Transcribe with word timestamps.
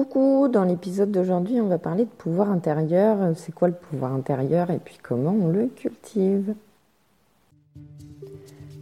Coucou, 0.00 0.48
dans 0.48 0.64
l'épisode 0.64 1.10
d'aujourd'hui, 1.10 1.60
on 1.60 1.66
va 1.66 1.76
parler 1.76 2.06
de 2.06 2.10
pouvoir 2.10 2.50
intérieur. 2.50 3.18
C'est 3.36 3.52
quoi 3.52 3.68
le 3.68 3.74
pouvoir 3.74 4.14
intérieur 4.14 4.70
et 4.70 4.78
puis 4.82 4.96
comment 5.02 5.36
on 5.38 5.48
le 5.48 5.66
cultive? 5.66 6.54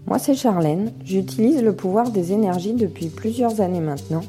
Moi, 0.07 0.21
c'est 0.21 0.37
Charlène. 0.37 0.93
J'utilise 1.05 1.61
le 1.61 1.75
pouvoir 1.75 2.13
des 2.13 2.33
énergies 2.33 2.73
depuis 2.73 3.09
plusieurs 3.09 3.61
années 3.61 3.81
maintenant, 3.81 4.23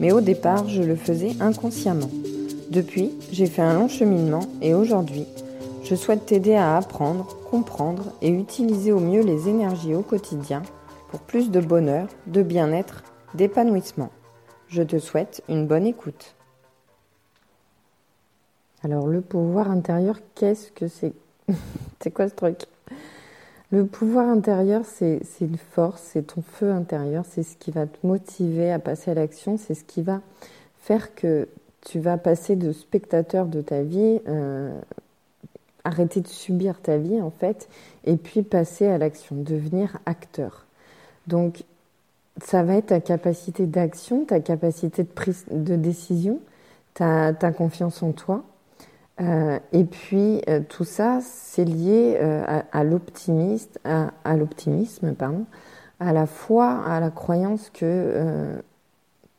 mais 0.00 0.10
au 0.10 0.20
départ, 0.20 0.68
je 0.68 0.82
le 0.82 0.96
faisais 0.96 1.36
inconsciemment. 1.38 2.10
Depuis, 2.68 3.12
j'ai 3.30 3.46
fait 3.46 3.62
un 3.62 3.78
long 3.78 3.86
cheminement 3.86 4.46
et 4.60 4.74
aujourd'hui, 4.74 5.26
je 5.84 5.94
souhaite 5.94 6.26
t'aider 6.26 6.56
à 6.56 6.76
apprendre, 6.76 7.28
comprendre 7.48 8.06
et 8.22 8.28
utiliser 8.28 8.90
au 8.90 8.98
mieux 8.98 9.22
les 9.22 9.48
énergies 9.48 9.94
au 9.94 10.02
quotidien 10.02 10.62
pour 11.12 11.20
plus 11.20 11.52
de 11.52 11.60
bonheur, 11.60 12.08
de 12.26 12.42
bien-être, 12.42 13.04
d'épanouissement. 13.36 14.10
Je 14.74 14.82
te 14.82 14.98
souhaite 14.98 15.40
une 15.48 15.68
bonne 15.68 15.86
écoute. 15.86 16.34
Alors 18.82 19.06
le 19.06 19.20
pouvoir 19.20 19.70
intérieur, 19.70 20.18
qu'est-ce 20.34 20.72
que 20.72 20.88
c'est 20.88 21.12
C'est 22.00 22.10
quoi 22.10 22.28
ce 22.28 22.34
truc? 22.34 22.58
Le 23.70 23.86
pouvoir 23.86 24.28
intérieur, 24.28 24.82
c'est 24.84 25.22
une 25.40 25.58
force, 25.58 26.02
c'est 26.02 26.26
ton 26.26 26.42
feu 26.42 26.72
intérieur, 26.72 27.24
c'est 27.24 27.44
ce 27.44 27.56
qui 27.56 27.70
va 27.70 27.86
te 27.86 28.04
motiver 28.04 28.72
à 28.72 28.80
passer 28.80 29.12
à 29.12 29.14
l'action, 29.14 29.58
c'est 29.58 29.74
ce 29.74 29.84
qui 29.84 30.02
va 30.02 30.22
faire 30.80 31.14
que 31.14 31.46
tu 31.82 32.00
vas 32.00 32.18
passer 32.18 32.56
de 32.56 32.72
spectateur 32.72 33.46
de 33.46 33.60
ta 33.60 33.82
vie, 33.82 34.20
euh, 34.26 34.76
arrêter 35.84 36.20
de 36.20 36.26
subir 36.26 36.80
ta 36.80 36.96
vie 36.96 37.20
en 37.20 37.30
fait, 37.30 37.68
et 38.02 38.16
puis 38.16 38.42
passer 38.42 38.88
à 38.88 38.98
l'action, 38.98 39.36
devenir 39.36 39.98
acteur. 40.04 40.66
Donc 41.28 41.62
ça 42.42 42.62
va 42.62 42.74
être 42.76 42.86
ta 42.86 43.00
capacité 43.00 43.66
d'action, 43.66 44.24
ta 44.24 44.40
capacité 44.40 45.04
de 45.04 45.08
prise 45.08 45.44
de 45.50 45.76
décision, 45.76 46.40
ta, 46.94 47.32
confiance 47.56 48.02
en 48.02 48.12
toi. 48.12 48.44
Euh, 49.20 49.58
et 49.72 49.84
puis 49.84 50.42
euh, 50.48 50.60
tout 50.68 50.84
ça, 50.84 51.20
c'est 51.22 51.64
lié 51.64 52.18
euh, 52.20 52.60
à, 52.72 52.84
l'optimisme, 52.84 53.78
à, 53.84 54.10
pardon, 55.16 55.46
à 56.00 56.12
la 56.12 56.26
foi, 56.26 56.82
à 56.84 56.98
la 56.98 57.10
croyance 57.10 57.70
que 57.70 58.60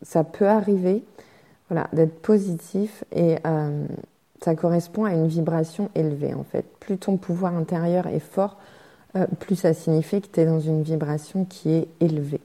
ça 0.01 0.23
peut 0.23 0.47
arriver, 0.47 1.03
voilà, 1.69 1.89
d'être 1.91 2.21
positif 2.21 3.03
et 3.11 3.37
ça 4.41 4.55
correspond 4.55 5.05
à 5.05 5.13
une 5.13 5.27
vibration 5.27 5.89
élevée 5.95 6.33
en 6.33 6.43
fait. 6.43 6.65
Plus 6.79 6.97
ton 6.97 7.17
pouvoir 7.17 7.55
intérieur 7.55 8.07
est 8.07 8.19
fort, 8.19 8.57
plus 9.39 9.55
ça 9.55 9.73
signifie 9.73 10.21
que 10.21 10.27
tu 10.27 10.39
es 10.39 10.45
dans 10.45 10.59
une 10.59 10.83
vibration 10.83 11.43
qui 11.45 11.73
est 11.73 11.87
élevée 11.99 12.41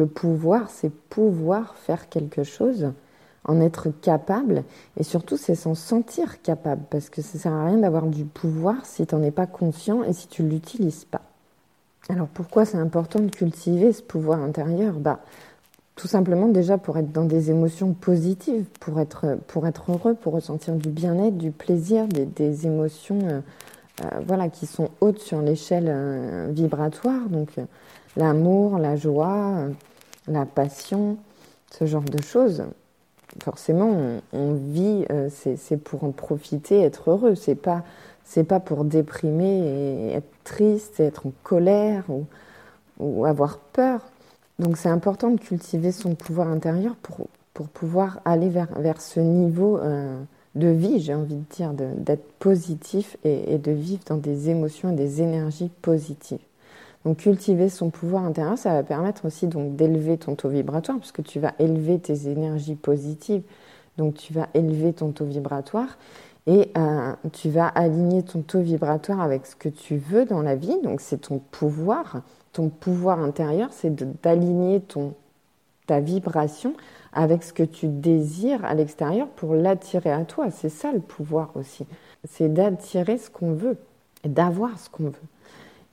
le 0.00 0.06
pouvoir, 0.06 0.70
c'est 0.70 0.90
pouvoir 0.90 1.74
faire 1.76 2.08
quelque 2.08 2.44
chose, 2.44 2.92
en 3.44 3.60
être 3.60 3.88
capable, 4.00 4.64
et 4.96 5.02
surtout 5.02 5.36
c'est 5.36 5.54
s'en 5.54 5.74
sentir 5.74 6.42
capable, 6.42 6.82
parce 6.90 7.10
que 7.10 7.22
ça 7.22 7.38
sert 7.38 7.52
à 7.52 7.66
rien 7.66 7.78
d'avoir 7.78 8.06
du 8.06 8.24
pouvoir 8.24 8.84
si 8.84 9.06
tu 9.06 9.14
n'en 9.14 9.22
es 9.22 9.30
pas 9.30 9.46
conscient 9.46 10.04
et 10.04 10.12
si 10.12 10.28
tu 10.28 10.42
ne 10.42 10.50
l'utilises 10.50 11.04
pas. 11.04 11.22
Alors 12.08 12.28
pourquoi 12.28 12.64
c'est 12.64 12.78
important 12.78 13.20
de 13.20 13.30
cultiver 13.30 13.92
ce 13.92 14.02
pouvoir 14.02 14.40
intérieur? 14.40 14.94
Bah, 14.94 15.20
Tout 15.96 16.08
simplement 16.08 16.48
déjà 16.48 16.78
pour 16.78 16.98
être 16.98 17.12
dans 17.12 17.24
des 17.24 17.50
émotions 17.50 17.92
positives, 17.92 18.64
pour 18.80 19.00
être, 19.00 19.38
heureux, 19.88 20.14
pour 20.14 20.34
ressentir 20.34 20.74
du 20.74 20.88
bien-être, 20.88 21.36
du 21.36 21.50
plaisir, 21.50 22.06
des, 22.08 22.66
émotions 22.66 23.18
euh, 23.22 23.40
euh, 24.02 24.20
voilà, 24.26 24.48
qui 24.48 24.66
sont 24.66 24.90
hautes 25.00 25.20
sur 25.20 25.42
l'échelle 25.42 25.86
euh, 25.88 26.48
vibratoire. 26.50 27.28
Donc 27.28 27.50
l'amour, 28.16 28.78
la 28.78 28.96
joie, 28.96 29.68
la 30.28 30.46
passion, 30.46 31.16
ce 31.70 31.86
genre 31.86 32.02
de 32.02 32.22
choses. 32.22 32.64
Forcément, 33.42 33.96
on, 34.32 34.52
vit, 34.52 35.06
euh, 35.10 35.28
c'est 35.30 35.76
pour 35.78 36.04
en 36.04 36.10
profiter, 36.10 36.80
être 36.80 37.10
heureux. 37.10 37.34
C'est 37.34 37.54
pas, 37.54 37.82
c'est 38.24 38.44
pas 38.44 38.60
pour 38.60 38.84
déprimer 38.84 39.58
et 39.58 40.12
être 40.12 40.30
triste, 40.44 41.00
et 41.00 41.04
être 41.04 41.26
en 41.26 41.32
colère 41.42 42.04
ou, 42.08 42.26
ou 42.98 43.24
avoir 43.24 43.58
peur. 43.58 44.02
Donc, 44.58 44.76
c'est 44.76 44.90
important 44.90 45.30
de 45.30 45.40
cultiver 45.40 45.92
son 45.92 46.14
pouvoir 46.14 46.48
intérieur 46.48 46.94
pour, 46.96 47.26
pour 47.54 47.68
pouvoir 47.68 48.20
aller 48.26 48.50
vers, 48.50 48.68
vers 48.78 49.00
ce 49.00 49.20
niveau 49.20 49.78
euh, 49.78 50.22
de 50.54 50.68
vie, 50.68 51.00
j'ai 51.00 51.14
envie 51.14 51.36
de 51.36 51.54
dire, 51.54 51.72
d'être 51.72 52.30
positif 52.38 53.16
et, 53.24 53.54
et 53.54 53.58
de 53.58 53.72
vivre 53.72 54.02
dans 54.06 54.18
des 54.18 54.50
émotions 54.50 54.90
et 54.90 54.94
des 54.94 55.22
énergies 55.22 55.70
positives. 55.80 56.38
Donc 57.04 57.18
cultiver 57.18 57.68
son 57.68 57.90
pouvoir 57.90 58.24
intérieur, 58.24 58.56
ça 58.56 58.74
va 58.74 58.82
permettre 58.82 59.24
aussi 59.24 59.46
donc 59.46 59.74
d'élever 59.76 60.18
ton 60.18 60.34
taux 60.36 60.48
vibratoire, 60.48 60.98
puisque 60.98 61.22
tu 61.22 61.40
vas 61.40 61.52
élever 61.58 61.98
tes 61.98 62.28
énergies 62.28 62.76
positives, 62.76 63.42
donc 63.98 64.14
tu 64.14 64.32
vas 64.32 64.48
élever 64.54 64.92
ton 64.92 65.10
taux 65.10 65.24
vibratoire 65.24 65.98
et 66.46 66.70
euh, 66.76 67.12
tu 67.32 67.50
vas 67.50 67.66
aligner 67.66 68.22
ton 68.22 68.42
taux 68.42 68.60
vibratoire 68.60 69.20
avec 69.20 69.46
ce 69.46 69.56
que 69.56 69.68
tu 69.68 69.96
veux 69.96 70.24
dans 70.24 70.42
la 70.42 70.54
vie. 70.54 70.76
Donc 70.82 71.00
c'est 71.00 71.22
ton 71.22 71.38
pouvoir, 71.38 72.22
ton 72.52 72.68
pouvoir 72.68 73.20
intérieur, 73.20 73.70
c'est 73.72 73.94
d'aligner 74.22 74.80
ton 74.80 75.14
ta 75.86 76.00
vibration 76.00 76.74
avec 77.12 77.42
ce 77.42 77.52
que 77.52 77.62
tu 77.62 77.88
désires 77.88 78.64
à 78.64 78.74
l'extérieur 78.74 79.28
pour 79.28 79.54
l'attirer 79.54 80.12
à 80.12 80.24
toi. 80.24 80.50
C'est 80.50 80.68
ça 80.68 80.92
le 80.92 81.00
pouvoir 81.00 81.50
aussi. 81.56 81.86
C'est 82.28 82.52
d'attirer 82.52 83.18
ce 83.18 83.30
qu'on 83.30 83.52
veut 83.52 83.76
et 84.24 84.28
d'avoir 84.28 84.78
ce 84.78 84.88
qu'on 84.88 85.04
veut. 85.04 85.28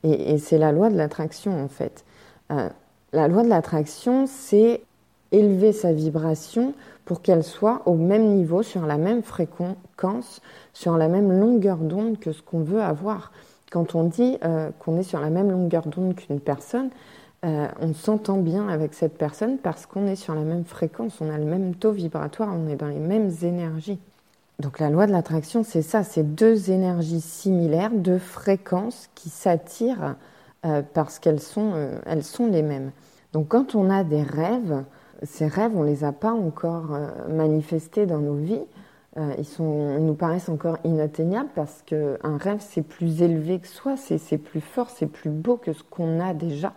Et, 0.04 0.38
c'est 0.38 0.58
la 0.58 0.72
loi 0.72 0.90
de 0.90 0.98
l'attraction 0.98 1.64
en 1.64 1.68
fait. 1.68 2.06
Euh, 2.52 2.70
la 3.12 3.28
loi 3.28 3.44
de 3.44 3.50
l'attraction, 3.50 4.26
c'est 4.28 4.82
élever 5.32 5.72
sa 5.74 5.94
vibration 5.94 6.74
pour 7.06 7.22
qu'elle 7.22 7.44
soit 7.44 7.82
au 7.86 7.96
même 7.96 8.36
niveau, 8.36 8.64
sur 8.64 8.86
la 8.86 8.98
même 8.98 9.24
fréquence, 9.24 10.42
sur 10.74 10.98
la 10.98 11.08
même 11.08 11.32
longueur 11.32 11.78
d'onde 11.78 12.20
que 12.20 12.32
ce 12.32 12.42
qu'on 12.42 12.62
veut 12.62 12.82
avoir. 12.82 13.32
Quand 13.72 13.96
on 13.96 14.04
dit 14.04 14.38
euh, 14.44 14.70
qu'on 14.80 14.98
est 14.98 15.04
sur 15.04 15.20
la 15.20 15.30
même 15.30 15.52
longueur 15.52 15.88
d'onde 15.88 16.16
qu'une 16.16 16.40
personne, 16.40 16.90
euh, 17.46 17.68
on 17.80 17.94
s'entend 17.94 18.38
bien 18.38 18.68
avec 18.68 18.94
cette 18.94 19.18
personne 19.18 19.58
parce 19.58 19.86
qu'on 19.86 20.08
est 20.08 20.16
sur 20.16 20.36
la 20.36 20.42
même 20.42 20.66
fréquence, 20.66 21.22
on 21.22 21.30
a 21.30 21.38
le 21.38 21.46
même 21.46 21.74
taux 21.76 21.92
vibratoire, 21.92 22.54
on 22.54 22.68
est 22.68 22.76
dans 22.76 22.88
les 22.88 23.00
mêmes 23.00 23.32
énergies. 23.44 24.00
Donc 24.60 24.80
la 24.80 24.90
loi 24.90 25.08
de 25.08 25.14
l'attraction, 25.14 25.64
c'est 25.64 25.82
ça, 25.82 26.04
c'est 26.04 26.36
deux 26.36 26.70
énergies 26.70 27.22
similaires, 27.22 27.92
deux 27.94 28.18
fréquences 28.18 29.10
qui 29.16 29.30
s'attirent 29.30 30.16
euh, 30.66 30.82
parce 30.94 31.20
qu'elles 31.20 31.40
sont, 31.40 31.72
euh, 31.76 31.98
elles 32.06 32.26
sont 32.26 32.48
les 32.48 32.62
mêmes. 32.62 32.92
Donc 33.32 33.48
quand 33.48 33.76
on 33.76 33.90
a 33.90 34.04
des 34.04 34.22
rêves, 34.22 34.84
ces 35.24 35.48
rêves, 35.48 35.72
on 35.76 35.84
les 35.84 36.04
a 36.04 36.12
pas 36.12 36.34
encore 36.34 36.94
euh, 36.94 37.08
manifestés 37.30 38.06
dans 38.06 38.20
nos 38.20 38.36
vies. 38.36 38.66
ils, 39.38 39.46
sont, 39.46 39.96
ils 39.98 40.06
nous 40.06 40.14
paraissent 40.14 40.50
encore 40.50 40.78
inatteignables 40.84 41.50
parce 41.56 41.82
qu'un 41.86 42.38
rêve, 42.38 42.60
c'est 42.60 42.82
plus 42.82 43.22
élevé 43.22 43.60
que 43.60 43.68
soi, 43.68 43.96
c'est 43.98 44.38
plus 44.38 44.62
fort, 44.62 44.90
c'est 44.90 45.08
plus 45.08 45.30
beau 45.30 45.56
que 45.58 45.72
ce 45.74 45.84
qu'on 45.84 46.20
a 46.20 46.34
déjà. 46.34 46.74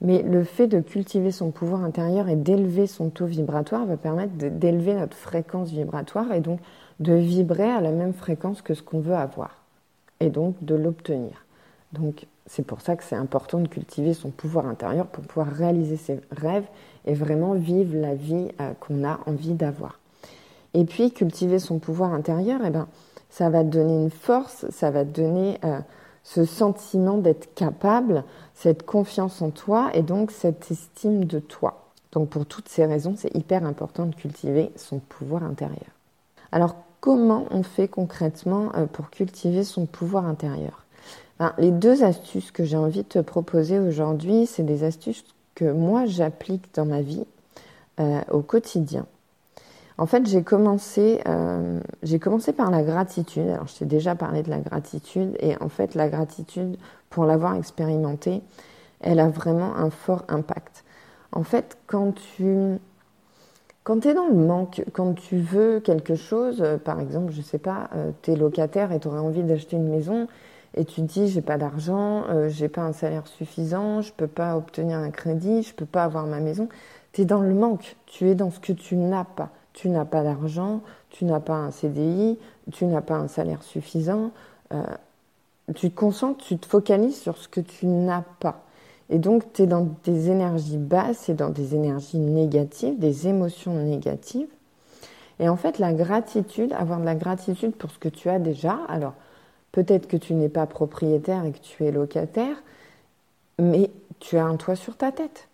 Mais 0.00 0.22
le 0.22 0.44
fait 0.44 0.66
de 0.66 0.80
cultiver 0.80 1.30
son 1.30 1.50
pouvoir 1.50 1.84
intérieur 1.84 2.28
et 2.28 2.36
d'élever 2.36 2.86
son 2.86 3.10
taux 3.10 3.26
vibratoire 3.26 3.86
va 3.86 3.96
permettre 3.96 4.32
d'élever 4.36 4.94
notre 4.94 5.16
fréquence 5.16 5.70
vibratoire 5.70 6.32
et 6.32 6.40
donc 6.40 6.60
de 7.00 7.14
vibrer 7.14 7.70
à 7.70 7.80
la 7.80 7.90
même 7.90 8.12
fréquence 8.12 8.62
que 8.62 8.74
ce 8.74 8.82
qu'on 8.82 9.00
veut 9.00 9.14
avoir 9.14 9.58
et 10.20 10.30
donc 10.30 10.62
de 10.64 10.74
l'obtenir. 10.74 11.44
Donc 11.92 12.26
c'est 12.46 12.66
pour 12.66 12.80
ça 12.80 12.96
que 12.96 13.04
c'est 13.04 13.16
important 13.16 13.60
de 13.60 13.68
cultiver 13.68 14.14
son 14.14 14.30
pouvoir 14.30 14.66
intérieur 14.66 15.06
pour 15.06 15.24
pouvoir 15.24 15.48
réaliser 15.48 15.96
ses 15.96 16.20
rêves 16.30 16.66
et 17.06 17.14
vraiment 17.14 17.54
vivre 17.54 17.96
la 17.96 18.14
vie 18.14 18.48
euh, 18.60 18.72
qu'on 18.80 19.04
a 19.04 19.20
envie 19.26 19.54
d'avoir. 19.54 19.98
Et 20.74 20.84
puis 20.84 21.12
cultiver 21.12 21.58
son 21.58 21.78
pouvoir 21.78 22.12
intérieur, 22.12 22.60
eh 22.64 22.70
ben, 22.70 22.88
ça 23.30 23.48
va 23.48 23.64
te 23.64 23.68
donner 23.68 24.02
une 24.02 24.10
force, 24.10 24.66
ça 24.70 24.90
va 24.90 25.04
te 25.04 25.20
donner 25.20 25.58
euh, 25.64 25.80
ce 26.22 26.44
sentiment 26.44 27.18
d'être 27.18 27.54
capable, 27.54 28.24
cette 28.54 28.84
confiance 28.84 29.40
en 29.42 29.50
toi 29.50 29.90
et 29.94 30.02
donc 30.02 30.30
cette 30.30 30.70
estime 30.70 31.24
de 31.24 31.38
toi. 31.38 31.90
Donc 32.12 32.28
pour 32.28 32.46
toutes 32.46 32.68
ces 32.68 32.86
raisons, 32.86 33.14
c'est 33.16 33.34
hyper 33.34 33.64
important 33.64 34.06
de 34.06 34.14
cultiver 34.14 34.70
son 34.76 34.98
pouvoir 34.98 35.42
intérieur. 35.42 35.90
Alors, 36.54 36.76
comment 37.00 37.46
on 37.50 37.64
fait 37.64 37.88
concrètement 37.88 38.70
euh, 38.76 38.86
pour 38.86 39.10
cultiver 39.10 39.64
son 39.64 39.86
pouvoir 39.86 40.24
intérieur? 40.24 40.84
Ben, 41.40 41.52
Les 41.58 41.72
deux 41.72 42.04
astuces 42.04 42.52
que 42.52 42.62
j'ai 42.62 42.76
envie 42.76 43.02
de 43.02 43.08
te 43.08 43.18
proposer 43.18 43.80
aujourd'hui, 43.80 44.46
c'est 44.46 44.62
des 44.62 44.84
astuces 44.84 45.24
que 45.56 45.64
moi 45.64 46.06
j'applique 46.06 46.72
dans 46.72 46.86
ma 46.86 47.02
vie 47.02 47.24
euh, 47.98 48.20
au 48.30 48.40
quotidien. 48.40 49.04
En 49.98 50.06
fait, 50.06 50.28
j'ai 50.28 50.44
commencé, 50.44 51.20
euh, 51.26 51.80
commencé 52.20 52.52
par 52.52 52.70
la 52.70 52.84
gratitude. 52.84 53.48
Alors, 53.48 53.66
je 53.66 53.74
t'ai 53.78 53.84
déjà 53.84 54.14
parlé 54.14 54.44
de 54.44 54.50
la 54.50 54.60
gratitude, 54.60 55.36
et 55.40 55.60
en 55.60 55.68
fait, 55.68 55.96
la 55.96 56.08
gratitude, 56.08 56.76
pour 57.10 57.24
l'avoir 57.24 57.56
expérimentée, 57.56 58.42
elle 59.00 59.18
a 59.18 59.28
vraiment 59.28 59.74
un 59.74 59.90
fort 59.90 60.22
impact. 60.28 60.84
En 61.32 61.42
fait, 61.42 61.78
quand 61.88 62.12
tu 62.12 62.78
quand 63.84 64.00
tu 64.00 64.08
es 64.08 64.14
dans 64.14 64.26
le 64.26 64.34
manque, 64.34 64.82
quand 64.94 65.12
tu 65.12 65.36
veux 65.36 65.78
quelque 65.78 66.14
chose, 66.14 66.62
euh, 66.62 66.78
par 66.78 67.00
exemple, 67.00 67.32
je 67.32 67.42
sais 67.42 67.58
pas, 67.58 67.90
euh, 67.94 68.10
tu 68.22 68.32
es 68.32 68.36
locataire 68.36 68.92
et 68.92 68.98
tu 68.98 69.08
aurais 69.08 69.18
envie 69.18 69.42
d'acheter 69.42 69.76
une 69.76 69.88
maison 69.88 70.26
et 70.74 70.86
tu 70.86 71.02
te 71.02 71.06
dis 71.06 71.28
j'ai 71.28 71.42
pas 71.42 71.58
d'argent, 71.58 72.24
euh, 72.30 72.48
j'ai 72.48 72.68
pas 72.68 72.80
un 72.80 72.94
salaire 72.94 73.26
suffisant, 73.26 74.00
je 74.00 74.12
peux 74.12 74.26
pas 74.26 74.56
obtenir 74.56 74.98
un 74.98 75.10
crédit, 75.10 75.62
je 75.62 75.74
peux 75.74 75.84
pas 75.84 76.04
avoir 76.04 76.26
ma 76.26 76.40
maison, 76.40 76.68
tu 77.12 77.20
es 77.20 77.24
dans 77.26 77.42
le 77.42 77.54
manque, 77.54 77.96
tu 78.06 78.28
es 78.28 78.34
dans 78.34 78.50
ce 78.50 78.58
que 78.58 78.72
tu 78.72 78.96
n'as 78.96 79.24
pas. 79.24 79.50
tu 79.74 79.88
n'as 79.88 80.04
pas 80.04 80.22
d'argent, 80.22 80.80
tu 81.10 81.24
n'as 81.24 81.40
pas 81.40 81.54
un 81.54 81.70
CDI, 81.70 82.38
tu 82.72 82.86
n'as 82.86 83.02
pas 83.02 83.16
un 83.16 83.28
salaire 83.28 83.62
suffisant. 83.62 84.30
Tu 85.74 85.90
te 85.90 85.96
concentres, 85.96 86.44
tu 86.44 86.58
te 86.58 86.66
focalises 86.66 87.20
sur 87.20 87.36
ce 87.38 87.48
que 87.48 87.60
tu 87.60 87.86
n'as 87.86 88.22
pas. 88.40 88.62
Et 89.10 89.18
donc, 89.18 89.52
tu 89.52 89.62
es 89.62 89.66
dans 89.66 89.88
des 90.04 90.30
énergies 90.30 90.78
basses 90.78 91.28
et 91.28 91.34
dans 91.34 91.50
des 91.50 91.74
énergies 91.74 92.18
négatives, 92.18 92.98
des 92.98 93.28
émotions 93.28 93.74
négatives. 93.74 94.48
Et 95.40 95.48
en 95.48 95.56
fait, 95.56 95.78
la 95.78 95.92
gratitude, 95.92 96.72
avoir 96.72 97.00
de 97.00 97.04
la 97.04 97.14
gratitude 97.14 97.74
pour 97.74 97.90
ce 97.90 97.98
que 97.98 98.08
tu 98.08 98.28
as 98.30 98.38
déjà, 98.38 98.78
alors 98.88 99.14
peut-être 99.72 100.06
que 100.06 100.16
tu 100.16 100.34
n'es 100.34 100.48
pas 100.48 100.66
propriétaire 100.66 101.44
et 101.44 101.52
que 101.52 101.58
tu 101.58 101.84
es 101.84 101.90
locataire, 101.90 102.56
mais 103.58 103.90
tu 104.20 104.38
as 104.38 104.44
un 104.44 104.56
toit 104.56 104.76
sur 104.76 104.96
ta 104.96 105.12
tête. 105.12 105.48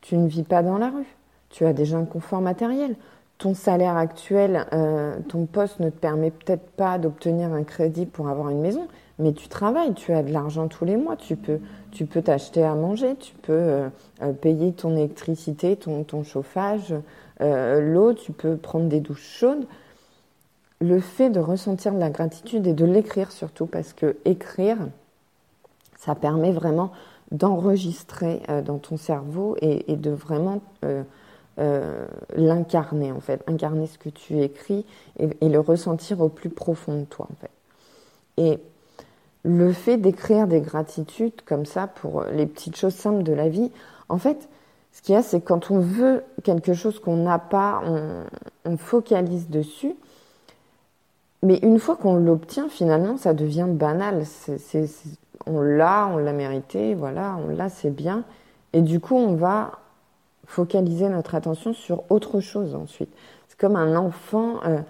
Tu 0.00 0.16
ne 0.16 0.28
vis 0.28 0.42
pas 0.42 0.62
dans 0.62 0.78
la 0.78 0.90
rue. 0.90 1.16
Tu 1.50 1.64
as 1.64 1.72
déjà 1.72 1.96
un 1.96 2.04
confort 2.04 2.40
matériel. 2.40 2.96
Ton 3.38 3.54
salaire 3.54 3.96
actuel, 3.96 4.66
euh, 4.72 5.18
ton 5.28 5.46
poste 5.46 5.80
ne 5.80 5.90
te 5.90 5.98
permet 5.98 6.30
peut-être 6.30 6.70
pas 6.70 6.98
d'obtenir 6.98 7.52
un 7.52 7.64
crédit 7.64 8.06
pour 8.06 8.28
avoir 8.28 8.50
une 8.50 8.60
maison, 8.60 8.86
mais 9.22 9.32
tu 9.32 9.48
travailles, 9.48 9.94
tu 9.94 10.12
as 10.12 10.22
de 10.22 10.32
l'argent 10.32 10.68
tous 10.68 10.84
les 10.84 10.96
mois, 10.96 11.16
tu 11.16 11.36
peux 11.36 11.60
tu 11.90 12.06
peux 12.06 12.22
t'acheter 12.22 12.62
à 12.62 12.74
manger, 12.74 13.16
tu 13.16 13.34
peux 13.34 13.52
euh, 13.52 13.88
euh, 14.22 14.32
payer 14.32 14.72
ton 14.72 14.96
électricité, 14.96 15.76
ton, 15.76 16.24
chauffage, 16.24 16.94
l'eau, 17.40 18.14
tu 18.14 18.32
peux 18.32 18.56
prendre 18.56 18.88
des 18.88 19.00
douches 19.00 19.38
chaudes. 19.38 19.66
Le 20.80 21.00
fait 21.00 21.30
de 21.30 21.40
ressentir 21.40 21.92
de 21.92 21.98
la 21.98 22.10
gratitude 22.10 22.66
et 22.66 22.72
de 22.72 22.84
l'écrire 22.84 23.30
surtout, 23.30 23.66
parce 23.66 23.92
que 23.92 24.16
écrire, 24.24 24.78
ça 25.96 26.14
permet 26.14 26.50
vraiment 26.50 26.92
d'enregistrer 27.32 28.42
euh, 28.48 28.62
dans 28.62 28.78
ton 28.78 28.96
cerveau 28.96 29.56
et, 29.60 29.96
de 29.96 30.10
vraiment 30.10 30.60
euh, 30.84 31.02
euh, 31.58 32.06
l'incarner 32.36 33.10
en 33.10 33.20
fait, 33.20 33.42
incarner 33.46 33.86
ce 33.86 33.98
que 33.98 34.10
tu 34.10 34.40
écris 34.40 34.84
et, 35.18 35.48
le 35.48 35.58
ressentir 35.58 36.20
au 36.20 36.28
plus 36.28 36.50
profond 36.50 37.00
de 37.00 37.04
toi 37.04 37.26
en 37.30 37.34
fait. 37.36 37.50
Et 38.36 38.58
le 39.44 39.72
fait 39.72 39.96
d'écrire 39.96 40.46
des 40.46 40.60
gratitudes 40.60 41.42
comme 41.44 41.66
ça 41.66 41.86
pour 41.86 42.24
les 42.24 42.46
petites 42.46 42.76
choses 42.76 42.94
simples 42.94 43.22
de 43.22 43.32
la 43.32 43.48
vie, 43.48 43.70
en 44.08 44.18
fait, 44.18 44.48
ce 44.92 45.00
qu'il 45.00 45.14
y 45.14 45.18
a, 45.18 45.22
c'est 45.22 45.40
quand 45.40 45.70
on 45.70 45.80
veut 45.80 46.22
quelque 46.44 46.74
chose 46.74 47.00
qu'on 47.00 47.16
n'a 47.16 47.38
pas, 47.38 47.82
on, 48.64 48.76
focalise 48.76 49.48
dessus. 49.48 49.94
Mais 51.42 51.58
une 51.62 51.78
fois 51.78 51.96
qu'on 51.96 52.14
l'obtient, 52.14 52.68
finalement, 52.68 53.16
ça 53.16 53.34
devient 53.34 53.66
banal. 53.68 54.24
On 55.46 55.60
l'a, 55.60 56.08
on 56.12 56.18
l'a 56.18 56.32
mérité, 56.32 56.94
voilà, 56.94 57.36
on 57.44 57.48
l'a, 57.48 57.68
c'est 57.68 57.90
bien. 57.90 58.24
Et 58.74 58.82
du 58.82 59.00
coup, 59.00 59.16
on 59.16 59.34
va 59.34 59.72
focaliser 60.46 61.08
notre 61.08 61.34
attention 61.34 61.72
sur 61.72 62.04
autre 62.10 62.40
chose 62.40 62.74
ensuite. 62.74 63.12
C'est 63.48 63.58
comme 63.58 63.76
un 63.76 63.96
enfant 63.96 64.60
euh, 64.64 64.80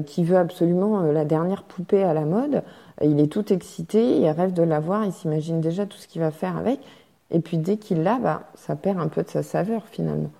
qui 0.00 0.24
veut 0.24 0.36
absolument 0.36 1.00
euh, 1.00 1.12
la 1.12 1.24
dernière 1.24 1.62
poupée 1.62 2.02
à 2.02 2.14
la 2.14 2.24
mode. 2.24 2.62
Il 3.02 3.20
est 3.20 3.30
tout 3.30 3.52
excité, 3.52 4.18
il 4.18 4.28
rêve 4.30 4.52
de 4.52 4.62
l'avoir, 4.62 5.04
il 5.04 5.12
s'imagine 5.12 5.60
déjà 5.60 5.86
tout 5.86 5.98
ce 5.98 6.08
qu'il 6.08 6.22
va 6.22 6.30
faire 6.30 6.56
avec. 6.56 6.80
Et 7.30 7.40
puis 7.40 7.58
dès 7.58 7.76
qu'il 7.76 8.02
l'a, 8.02 8.18
bah, 8.18 8.44
ça 8.54 8.76
perd 8.76 8.98
un 9.00 9.08
peu 9.08 9.22
de 9.22 9.28
sa 9.28 9.42
saveur 9.42 9.84
finalement. 9.90 10.30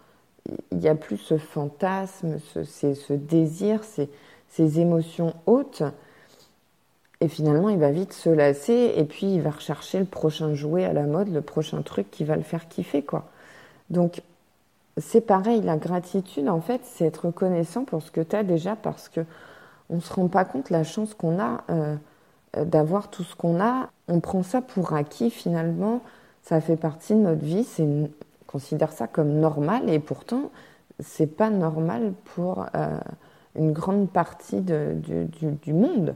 Il 0.73 0.79
n'y 0.79 0.89
a 0.89 0.95
plus 0.95 1.19
ce 1.19 1.39
fantasme, 1.39 2.39
ce, 2.39 2.65
ce 2.65 3.13
désir, 3.13 3.83
ces, 3.85 4.09
ces 4.49 4.81
émotions 4.81 5.35
hautes 5.47 5.83
et 7.21 7.29
finalement, 7.29 7.71
il 7.71 7.79
va 7.79 7.91
vite 7.91 8.13
se 8.13 8.29
lasser 8.29 8.93
et 8.97 9.05
puis 9.05 9.35
il 9.35 9.41
va 9.41 9.51
rechercher 9.51 9.99
le 9.99 10.05
prochain 10.05 10.55
jouet 10.55 10.85
à 10.85 10.93
la 10.93 11.05
mode, 11.05 11.33
le 11.33 11.41
prochain 11.41 11.81
truc 11.83 12.11
qui 12.11 12.25
va 12.25 12.37
le 12.37 12.43
faire 12.43 12.69
kiffer, 12.69 13.03
quoi. 13.03 13.25
Donc, 13.89 14.23
c'est 14.99 15.21
pareil, 15.21 15.61
la 15.63 15.77
gratitude, 15.77 16.49
en 16.49 16.61
fait, 16.61 16.81
c'est 16.85 17.07
être 17.07 17.27
reconnaissant 17.27 17.85
pour 17.85 18.03
ce 18.03 18.11
que 18.11 18.21
tu 18.21 18.37
as 18.37 18.45
déjà 18.45 18.77
parce 18.77 19.09
que 19.09 19.21
on 19.91 20.01
se 20.01 20.13
rend 20.13 20.29
pas 20.29 20.45
compte 20.45 20.71
la 20.71 20.85
chance 20.85 21.15
qu'on 21.15 21.39
a 21.39 21.63
euh, 21.71 21.97
d'avoir 22.65 23.09
tout 23.09 23.23
ce 23.23 23.37
qu'on 23.37 23.61
a. 23.61 23.91
On 24.09 24.21
prend 24.21 24.43
ça 24.43 24.61
pour 24.63 24.95
acquis, 24.95 25.31
finalement. 25.31 26.01
Ça 26.43 26.61
fait 26.61 26.77
partie 26.77 27.15
de 27.15 27.21
notre 27.21 27.45
vie. 27.45 27.65
C'est 27.65 27.85
on 27.85 28.09
considère 28.47 28.93
ça 28.93 29.07
comme 29.07 29.35
normal 29.39 29.91
et 29.91 29.99
pourtant, 29.99 30.51
c'est 31.01 31.27
pas 31.27 31.51
normal 31.51 32.13
pour 32.35 32.67
euh, 32.75 32.99
une 33.55 33.73
grande 33.73 34.09
partie 34.11 34.61
du 34.61 35.73
monde 35.75 36.15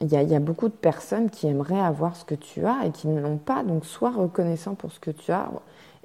il 0.00 0.08
y, 0.08 0.34
a, 0.34 0.40
beaucoup 0.40 0.68
de 0.68 0.74
personnes 0.74 1.28
qui 1.28 1.46
aimeraient 1.46 1.78
avoir 1.78 2.16
ce 2.16 2.24
que 2.24 2.34
tu 2.34 2.64
as 2.64 2.86
et 2.86 2.90
qui 2.90 3.06
ne 3.06 3.20
l'ont 3.20 3.36
pas. 3.36 3.62
Donc, 3.62 3.84
sois 3.84 4.10
reconnaissant 4.10 4.74
pour 4.74 4.92
ce 4.92 4.98
que 4.98 5.10
tu 5.10 5.30
as 5.30 5.50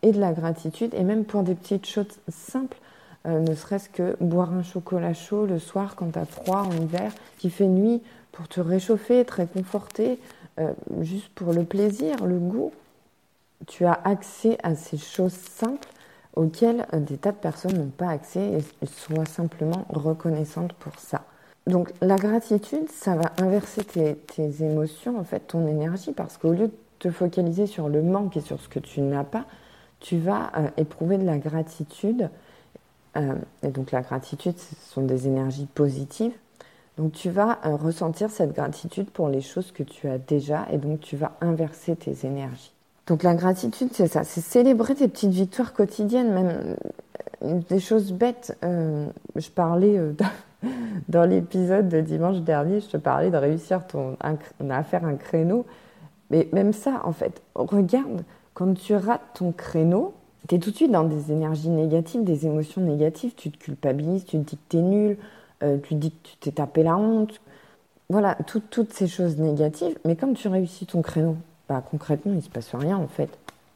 et 0.06 0.12
de 0.12 0.20
la 0.20 0.34
gratitude, 0.34 0.94
et 0.94 1.04
même 1.04 1.26
pour 1.26 1.44
des 1.44 1.56
petites 1.56 1.88
choses 1.88 2.20
simples, 2.30 2.78
euh, 3.26 3.40
ne 3.40 3.56
serait-ce 3.56 3.90
que 3.90 4.16
boire 4.22 4.54
un 4.54 4.62
chocolat 4.62 5.14
chaud 5.14 5.46
le 5.48 5.58
soir 5.58 5.96
quand 5.96 6.12
tu 6.12 6.20
as 6.20 6.26
froid 6.26 6.60
en 6.60 6.72
hiver, 6.72 7.12
qui 7.40 7.50
fait 7.50 7.68
nuit, 7.68 8.02
pour 8.32 8.48
te 8.48 8.62
réchauffer, 8.62 9.26
te 9.26 9.34
réconforter, 9.34 10.20
euh, 10.60 10.74
juste 11.02 11.30
pour 11.30 11.54
le 11.54 11.64
plaisir, 11.64 12.26
le 12.26 12.38
goût. 12.38 12.72
Tu 13.66 13.86
as 13.86 14.00
accès 14.04 14.58
à 14.62 14.76
ces 14.76 14.98
choses 14.98 15.34
simples 15.34 15.90
auxquelles 16.36 16.86
euh, 16.94 17.00
des 17.00 17.18
tas 17.18 17.32
de 17.32 17.38
personnes 17.38 17.78
n'ont 17.78 17.90
pas 17.90 18.10
accès 18.10 18.60
et 18.82 18.86
sois 18.86 19.26
simplement 19.26 19.86
reconnaissante 19.90 20.74
pour 20.74 21.00
ça. 21.00 21.24
Donc 21.66 21.92
la 22.02 22.18
gratitude, 22.18 22.90
ça 22.92 23.16
va 23.16 23.32
inverser 23.40 23.84
tes, 23.84 24.64
émotions, 24.64 25.18
en 25.18 25.24
fait, 25.24 25.40
ton 25.48 25.66
énergie, 25.68 26.12
parce 26.12 26.38
qu'au 26.38 26.52
lieu 26.52 26.68
de 26.68 26.74
te 27.00 27.10
focaliser 27.10 27.66
sur 27.66 27.90
le 27.90 28.04
manque 28.04 28.38
et 28.38 28.42
sur 28.42 28.62
ce 28.62 28.70
que 28.70 28.80
tu 28.80 29.02
n'as 29.02 29.24
pas, 29.24 29.46
tu 30.00 30.18
vas 30.18 30.52
euh, 30.58 30.68
éprouver 30.78 31.18
de 31.18 31.26
la 31.26 31.38
gratitude. 31.38 32.30
Euh, 33.18 33.36
et 33.64 33.70
donc 33.70 33.92
la 33.92 34.02
gratitude, 34.02 34.58
ce 34.58 34.76
sont 34.94 35.02
des 35.02 35.28
énergies 35.28 35.68
positives. 35.74 36.34
Donc 36.98 37.14
tu 37.14 37.30
vas 37.30 37.60
euh, 37.66 37.76
ressentir 37.76 38.30
cette 38.30 38.54
gratitude 38.54 39.10
pour 39.10 39.30
les 39.30 39.42
choses 39.42 39.72
que 39.72 39.84
tu 39.84 40.08
as 40.08 40.18
déjà, 40.18 40.66
et 40.72 40.78
donc 40.78 41.02
tu 41.02 41.18
vas 41.18 41.34
inverser 41.42 41.96
tes 41.96 42.26
énergies. 42.26 42.72
Donc 43.08 43.24
la 43.24 43.36
gratitude, 43.36 43.90
c'est 43.94 44.08
ça, 44.08 44.24
c'est 44.24 44.42
célébrer 44.42 44.96
tes 44.96 45.08
petites 45.08 45.32
victoires 45.32 45.74
quotidiennes, 45.74 46.34
même 46.34 46.76
des 47.70 47.80
choses 47.80 48.12
bêtes. 48.14 48.58
je 48.64 49.50
parlais 49.50 50.00
dans 51.10 51.26
l'épisode 51.26 51.88
de 51.90 52.02
dimanche 52.02 52.40
dernier, 52.40 52.80
je 52.80 52.88
te 52.88 52.98
parlais 52.98 53.30
de 53.30 53.38
réussir 53.38 53.86
ton, 53.86 54.18
à 54.22 54.84
faire 54.84 55.06
un 55.06 55.16
créneau. 55.16 55.66
Mais 56.32 56.48
même 56.54 56.74
ça, 56.74 57.02
en 57.04 57.12
fait, 57.12 57.42
regarde, 57.54 58.24
quand 58.56 58.74
tu 58.74 58.96
rates 58.96 59.22
ton 59.36 59.52
créneau, 59.52 60.16
tu 60.48 60.56
es 60.56 60.60
tout 60.60 60.72
de 60.72 60.76
suite 60.76 60.92
dans 60.92 61.04
des 61.04 61.32
énergies 61.32 61.70
négatives, 61.70 62.24
des 62.24 62.48
émotions 62.48 62.82
négatives. 62.82 63.36
Tu 63.36 63.52
te 63.52 63.58
culpabilises, 63.58 64.26
tu 64.26 64.38
te 64.40 64.50
dis 64.50 64.58
que 64.58 64.62
tu 64.70 64.78
es 64.78 64.82
nul, 64.82 65.18
euh, 65.62 65.78
tu 65.78 65.90
te 65.90 66.00
dis 66.00 66.12
que 66.12 66.28
tu 66.28 66.38
t'es 66.38 66.52
tapé 66.52 66.82
la 66.82 66.98
honte. 66.98 67.40
Voilà, 68.10 68.36
toutes 68.46 68.94
ces 68.94 69.08
choses 69.08 69.38
négatives. 69.38 69.98
Mais 70.06 70.16
quand 70.16 70.34
tu 70.34 70.48
réussis 70.48 70.88
ton 70.88 71.02
créneau, 71.04 71.38
bah, 71.70 71.84
concrètement, 71.90 72.32
il 72.32 72.38
ne 72.38 72.42
se 72.42 72.50
passe 72.50 72.74
rien, 72.74 72.98
en 72.98 73.08
fait. 73.08 73.30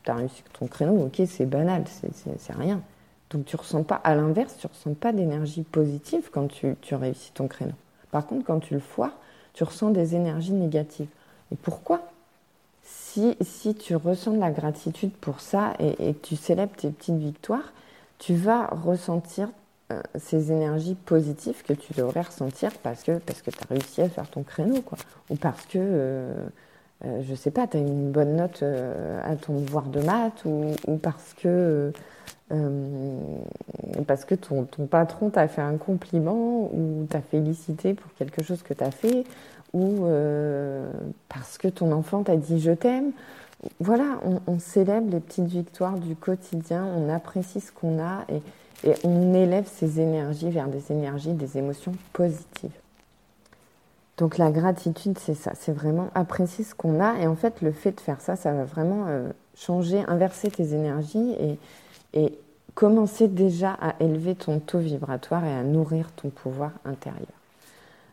Tu 0.04 0.12
as 0.12 0.15
réussi 0.15 0.44
ton 0.58 0.68
créneau, 0.68 1.06
ok, 1.06 1.22
c'est 1.27 1.46
banal, 1.46 1.84
c'est 1.88 2.54
rien. 2.54 2.82
Donc 3.30 3.46
tu 3.46 3.56
ressens 3.56 3.84
pas, 3.84 3.96
à 3.96 4.15
l'inverse, 4.15 4.56
tu 4.60 4.68
ressens 4.68 4.94
pas 4.94 5.13
d'énergie 5.13 5.63
positive 5.63 6.30
quand 6.32 6.48
tu, 6.48 6.75
réussis 6.92 7.32
ton 7.32 7.48
créneau. 7.48 7.74
Par 8.12 8.25
contre, 8.25 8.46
quand 8.46 8.60
tu 8.60 8.74
le 8.74 8.80
foires, 8.80 9.18
tu 9.54 9.63
ressens 9.63 9.92
des 9.92 10.15
énergies 10.15 10.54
négatives. 10.54 11.10
Et 11.51 11.56
pourquoi? 11.56 12.01
Si, 12.84 13.36
si, 13.42 13.76
tu 13.76 13.96
ressens 13.96 14.34
de 14.34 14.40
la 14.40 14.52
gratitude 14.52 15.12
pour 15.12 15.42
ça 15.42 15.74
et, 15.80 16.14
tu 16.22 16.36
célèbres 16.36 16.76
tes 16.76 16.90
petites 16.90 17.18
victoires, 17.18 17.74
tu 18.18 18.36
vas 18.36 18.68
ressentir 18.68 19.50
euh, 19.92 20.02
ces 20.16 20.52
énergies 20.52 20.96
positives 20.96 21.64
que 21.64 21.74
tu 21.74 21.94
devrais 21.94 22.22
ressentir 22.22 22.72
parce 22.84 23.04
que, 23.04 23.18
parce 23.18 23.42
que 23.42 23.52
tu 23.52 23.58
as 23.64 23.74
réussi 23.74 24.02
à 24.02 24.10
faire 24.10 24.30
ton 24.30 24.44
créneau. 24.44 24.84
Ou 25.30 25.36
parce 25.36 25.66
que, 25.66 25.78
euh, 25.78 26.34
euh, 27.06 27.22
je 27.28 27.36
sais 27.36 27.52
pas, 27.52 27.68
tu 27.68 27.78
as 27.78 27.80
une 27.80 28.12
bonne 28.12 28.36
note 28.36 28.64
à 28.64 29.36
ton 29.36 29.60
devoir 29.60 29.86
de 29.86 30.02
maths, 30.02 30.46
ou, 30.46 30.98
parce 30.98 31.34
que 31.34 31.92
parce 34.08 34.26
que 34.26 34.34
ton, 34.34 34.66
patron 34.90 35.30
t'a 35.30 35.48
fait 35.48 35.62
un 35.62 35.78
compliment 35.78 36.70
ou 36.74 37.06
t'a 37.08 37.22
félicité 37.22 37.94
pour 37.94 38.12
quelque 38.16 38.44
chose 38.44 38.64
que 38.64 38.74
tu 38.74 38.84
as 38.84 38.90
fait 38.90 39.24
ou 39.74 40.06
euh, 40.06 40.92
parce 41.28 41.58
que 41.58 41.68
ton 41.68 41.92
enfant 41.92 42.24
t'a 42.24 42.36
dit 42.36 42.60
je 42.60 42.72
t'aime. 42.72 43.12
Voilà, 43.82 44.22
on, 44.48 44.58
célèbre 44.58 45.12
les 45.12 45.20
petites 45.20 45.48
victoires 45.48 45.98
du 45.98 46.16
quotidien, 46.16 46.86
on 46.96 47.10
apprécie 47.10 47.60
ce 47.60 47.74
qu'on 47.74 48.02
a 48.02 48.26
et, 48.30 48.42
on 49.04 49.34
élève 49.34 49.68
ses 49.68 50.00
énergies 50.00 50.50
vers 50.50 50.70
des 50.70 50.94
énergies, 50.94 51.34
des 51.34 51.58
émotions 51.58 51.92
positives. 52.14 52.72
Donc 54.18 54.38
la 54.38 54.50
gratitude, 54.52 55.20
c'est 55.20 55.34
ça, 55.34 55.52
c'est 55.60 55.74
vraiment 55.74 56.10
apprécier 56.16 56.64
ce 56.64 56.74
qu'on 56.74 57.02
a 57.02 57.20
et 57.20 57.28
en 57.28 57.36
fait 57.36 57.62
le 57.62 57.74
fait 57.74 57.92
de 57.92 58.00
faire 58.00 58.22
ça, 58.22 58.38
ça 58.38 58.54
va 58.54 58.64
vraiment 58.64 59.08
euh, 59.10 59.30
changer, 59.56 60.06
inverser 60.08 60.50
tes 60.50 60.74
énergies 60.74 61.36
et 62.14 62.40
commencer 62.76 63.28
déjà 63.28 63.72
à 63.74 63.96
élever 64.00 64.36
ton 64.36 64.60
taux 64.60 64.80
vibratoire 64.80 65.44
et 65.44 65.54
à 65.54 65.64
nourrir 65.64 66.14
ton 66.14 66.30
pouvoir 66.30 66.72
intérieur. 66.86 67.38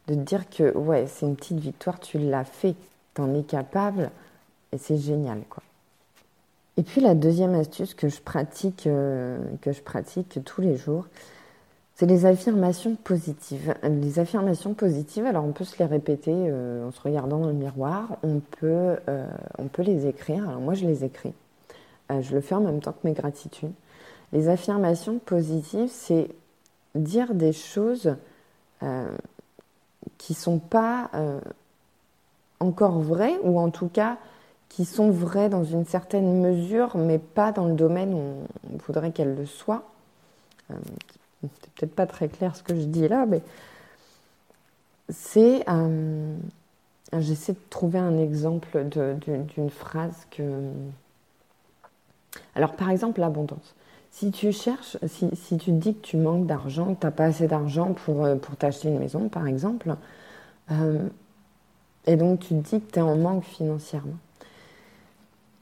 De 0.09 0.15
te 0.15 0.21
dire 0.21 0.49
que 0.49 0.77
ouais, 0.77 1.07
c'est 1.07 1.27
une 1.27 1.37
petite 1.37 1.59
victoire, 1.59 1.99
tu 2.01 2.19
l'as 2.19 2.45
fait, 2.45 2.75
tu 3.15 3.21
en 3.21 3.35
es 3.35 3.43
capable 3.43 4.11
et 4.73 4.79
c'est 4.79 4.99
génial 4.99 5.41
quoi. 5.49 5.63
Et 6.79 6.83
puis 6.83 7.01
la 7.01 7.15
deuxième 7.15 7.55
astuce 7.55 7.95
que 7.95 8.09
je 8.09 8.21
pratique, 8.21 8.87
euh, 8.87 9.39
que 9.63 9.73
je 9.73 9.81
pratique 9.81 10.41
tous 10.45 10.61
les 10.61 10.77
jours, 10.77 11.07
c'est 11.95 12.05
les 12.05 12.27
affirmations 12.27 12.97
positives. 12.97 13.75
Les 13.83 14.19
affirmations 14.19 14.75
positives, 14.75 15.25
alors 15.25 15.45
on 15.45 15.53
peut 15.53 15.65
se 15.65 15.79
les 15.79 15.87
répéter 15.87 16.35
euh, 16.35 16.87
en 16.87 16.91
se 16.91 17.01
regardant 17.01 17.39
dans 17.39 17.47
le 17.47 17.55
miroir, 17.55 18.19
on 18.23 18.41
peut, 18.41 18.99
euh, 19.09 19.27
on 19.57 19.69
peut 19.69 19.83
les 19.83 20.07
écrire. 20.07 20.47
Alors 20.47 20.61
moi 20.61 20.75
je 20.75 20.85
les 20.85 21.05
écris. 21.05 21.33
Je 22.21 22.35
le 22.35 22.41
fais 22.41 22.55
en 22.55 22.61
même 22.61 22.81
temps 22.81 22.93
que 22.93 23.05
mes 23.05 23.15
gratitudes. 23.15 23.73
Les 24.33 24.49
affirmations 24.49 25.19
positives, 25.19 25.89
c'est 25.91 26.29
dire 26.95 27.35
des 27.35 27.53
choses 27.53 28.15
qui 30.19 30.35
sont 30.35 30.59
pas 30.59 31.11
encore 32.61 33.01
vraies, 33.01 33.39
ou 33.43 33.59
en 33.59 33.71
tout 33.71 33.89
cas 33.89 34.17
qui 34.69 34.85
sont 34.85 35.11
vraies 35.11 35.49
dans 35.49 35.65
une 35.65 35.85
certaine 35.85 36.41
mesure, 36.41 36.97
mais 36.97 37.19
pas 37.19 37.53
dans 37.53 37.67
le 37.67 37.75
domaine 37.75 38.15
où 38.15 38.47
on 38.73 38.77
voudrait 38.79 39.13
qu'elles 39.13 39.35
le 39.35 39.47
soient 39.47 39.85
c'est 41.43 41.71
peut-être 41.73 41.95
pas 41.95 42.07
très 42.07 42.29
clair 42.29 42.57
ce 42.57 42.63
que 42.63 42.75
je 42.75 42.85
dis 42.85 43.09
là, 43.09 43.27
mais 43.27 43.43
c'est. 45.09 45.65
Euh, 45.69 46.37
j'essaie 47.19 47.53
de 47.53 47.59
trouver 47.71 47.99
un 47.99 48.19
exemple 48.19 48.85
d'une 48.85 49.71
phrase 49.71 50.27
que. 50.31 50.71
Alors, 52.55 52.75
par 52.75 52.91
exemple, 52.91 53.21
l'abondance. 53.21 53.75
Si 54.19 54.31
tu 54.31 54.51
cherches, 54.51 54.97
si, 55.09 55.59
tu 55.59 55.59
te 55.59 55.71
dis 55.73 55.95
que 55.95 56.01
tu 56.01 56.17
manques 56.17 56.47
d'argent, 56.47 56.95
que 56.95 57.01
tu 57.01 57.07
n'as 57.07 57.13
pas 57.13 57.27
assez 57.27 57.49
d'argent 57.49 57.93
pour, 57.93 58.25
euh, 58.25 58.37
pour 58.37 58.57
t'acheter 58.57 58.89
une 58.89 58.99
maison, 58.99 59.29
par 59.29 59.47
exemple, 59.47 59.95
euh, 60.71 61.07
et 62.07 62.17
donc 62.17 62.41
tu 62.41 62.49
te 62.49 62.55
dis 62.55 62.81
que 62.81 62.93
tu 62.93 62.99
es 62.99 63.03
en 63.03 63.17
manque 63.17 63.45
financièrement, 63.45 64.17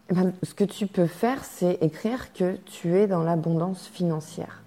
ben, 0.09 0.33
ce 0.45 0.55
que 0.55 0.63
tu 0.63 0.87
peux 0.87 1.09
faire, 1.09 1.45
c'est 1.45 1.79
écrire 1.83 2.33
que 2.33 2.55
tu 2.65 2.97
es 2.97 3.09
dans 3.09 3.25
l'abondance 3.25 3.89
financière. 3.89 4.63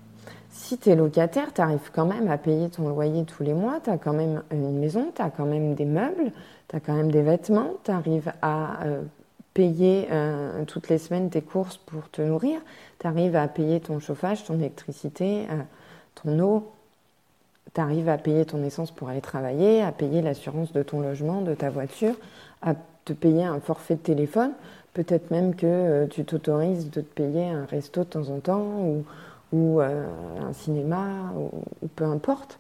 Si 0.50 0.77
tu 0.77 0.89
es 0.89 0.96
locataire, 0.98 1.53
tu 1.53 1.62
arrives 1.62 1.89
quand 1.94 2.08
même 2.08 2.27
à 2.27 2.38
payer 2.38 2.70
ton 2.70 2.89
loyer 2.89 3.24
tous 3.24 3.44
les 3.44 3.53
mois, 3.53 3.79
tu 3.82 3.89
as 3.89 3.98
quand 3.98 4.12
même 4.12 4.44
une 4.51 4.79
maison, 4.79 5.13
tu 5.15 5.22
as 5.22 5.29
quand 5.29 5.46
même 5.46 5.75
des 5.75 5.86
meubles, 5.86 6.34
tu 6.67 6.75
as 6.75 6.82
quand 6.82 6.94
même 6.94 7.10
des 7.10 7.22
vêtements, 7.22 7.75
tu 7.86 7.91
arrives 7.91 8.34
à 8.41 8.84
euh, 8.84 9.01
payer 9.57 10.07
euh, 10.11 10.65
toutes 10.65 10.87
les 10.87 10.99
semaines 10.99 11.31
tes 11.31 11.41
courses 11.41 11.77
pour 11.77 12.07
te 12.11 12.21
nourrir, 12.21 12.61
tu 12.99 13.07
arrives 13.07 13.35
à 13.35 13.47
payer 13.47 13.79
ton 13.79 13.99
chauffage, 13.99 14.43
ton 14.43 14.59
électricité, 14.59 15.47
euh, 15.49 15.63
ton 16.13 16.39
eau, 16.39 16.71
tu 17.73 17.81
arrives 17.81 18.07
à 18.07 18.19
payer 18.19 18.45
ton 18.45 18.63
essence 18.63 18.91
pour 18.91 19.09
aller 19.09 19.19
travailler, 19.19 19.81
à 19.81 19.91
payer 19.91 20.21
l'assurance 20.21 20.73
de 20.73 20.83
ton 20.83 21.01
logement, 21.01 21.41
de 21.41 21.55
ta 21.55 21.71
voiture, 21.71 22.13
à 22.61 22.75
te 23.05 23.13
payer 23.13 23.45
un 23.45 23.59
forfait 23.59 23.95
de 23.95 24.01
téléphone, 24.01 24.51
peut-être 24.93 25.31
même 25.31 25.55
que 25.55 26.05
tu 26.05 26.23
t'autorises 26.23 26.91
de 26.91 27.01
te 27.01 27.13
payer 27.15 27.49
un 27.49 27.65
resto 27.65 28.01
de 28.01 28.09
temps 28.09 28.29
en 28.29 28.39
temps 28.39 29.01
ou 29.51 29.81
euh, 29.81 30.05
un 30.47 30.53
cinéma, 30.53 31.33
ou, 31.35 31.49
peu 31.95 32.05
importe, 32.05 32.59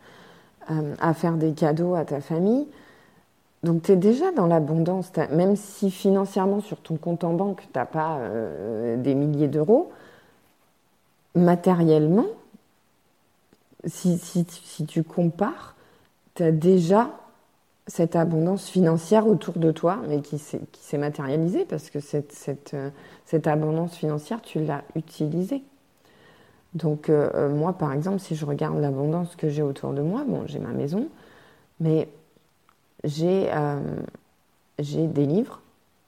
euh, 0.71 0.95
à 0.99 1.13
faire 1.13 1.33
des 1.33 1.53
cadeaux 1.53 1.93
à 1.93 2.05
ta 2.05 2.21
famille. 2.21 2.65
Donc 3.63 3.83
tu 3.83 3.91
es 3.91 3.95
déjà 3.95 4.31
dans 4.31 4.47
l'abondance, 4.47 5.11
même 5.31 5.55
si 5.55 5.91
financièrement 5.91 6.61
sur 6.61 6.77
ton 6.79 6.95
compte 6.95 7.23
en 7.23 7.33
banque, 7.33 7.61
tu 7.61 7.77
n'as 7.77 7.85
pas 7.85 8.17
euh, 8.19 8.97
des 8.97 9.15
milliers 9.15 9.47
d'euros, 9.47 9.91
matériellement, 11.35 12.27
si, 13.85 14.45
tu 14.87 15.03
compares, 15.03 15.75
tu 16.35 16.43
as 16.43 16.51
déjà 16.51 17.11
cette 17.87 18.15
abondance 18.15 18.67
financière 18.67 19.27
autour 19.27 19.57
de 19.57 19.71
toi, 19.71 19.99
mais 20.07 20.21
qui 20.21 20.37
s'est 20.37 20.97
matérialisée 20.97 21.65
parce 21.65 21.89
que 21.89 21.99
cette, 21.99 22.33
cette, 22.33 22.75
cette 23.25 23.47
abondance 23.47 23.95
financière, 23.95 24.41
tu 24.41 24.59
l'as 24.59 24.83
utilisée. 24.95 25.63
Donc 26.73 27.09
euh, 27.09 27.29
euh, 27.33 27.49
moi, 27.49 27.73
par 27.73 27.93
exemple, 27.93 28.19
si 28.19 28.35
je 28.35 28.45
regarde 28.45 28.79
l'abondance 28.79 29.35
que 29.35 29.49
j'ai 29.49 29.63
autour 29.63 29.93
de 29.93 30.01
moi, 30.01 30.23
bon, 30.27 30.43
j'ai 30.45 30.59
ma 30.59 30.71
maison, 30.71 31.07
mais 31.79 32.07
j'ai 33.07 33.49
euh, 33.53 33.79
des 34.79 35.25
livres, 35.25 35.61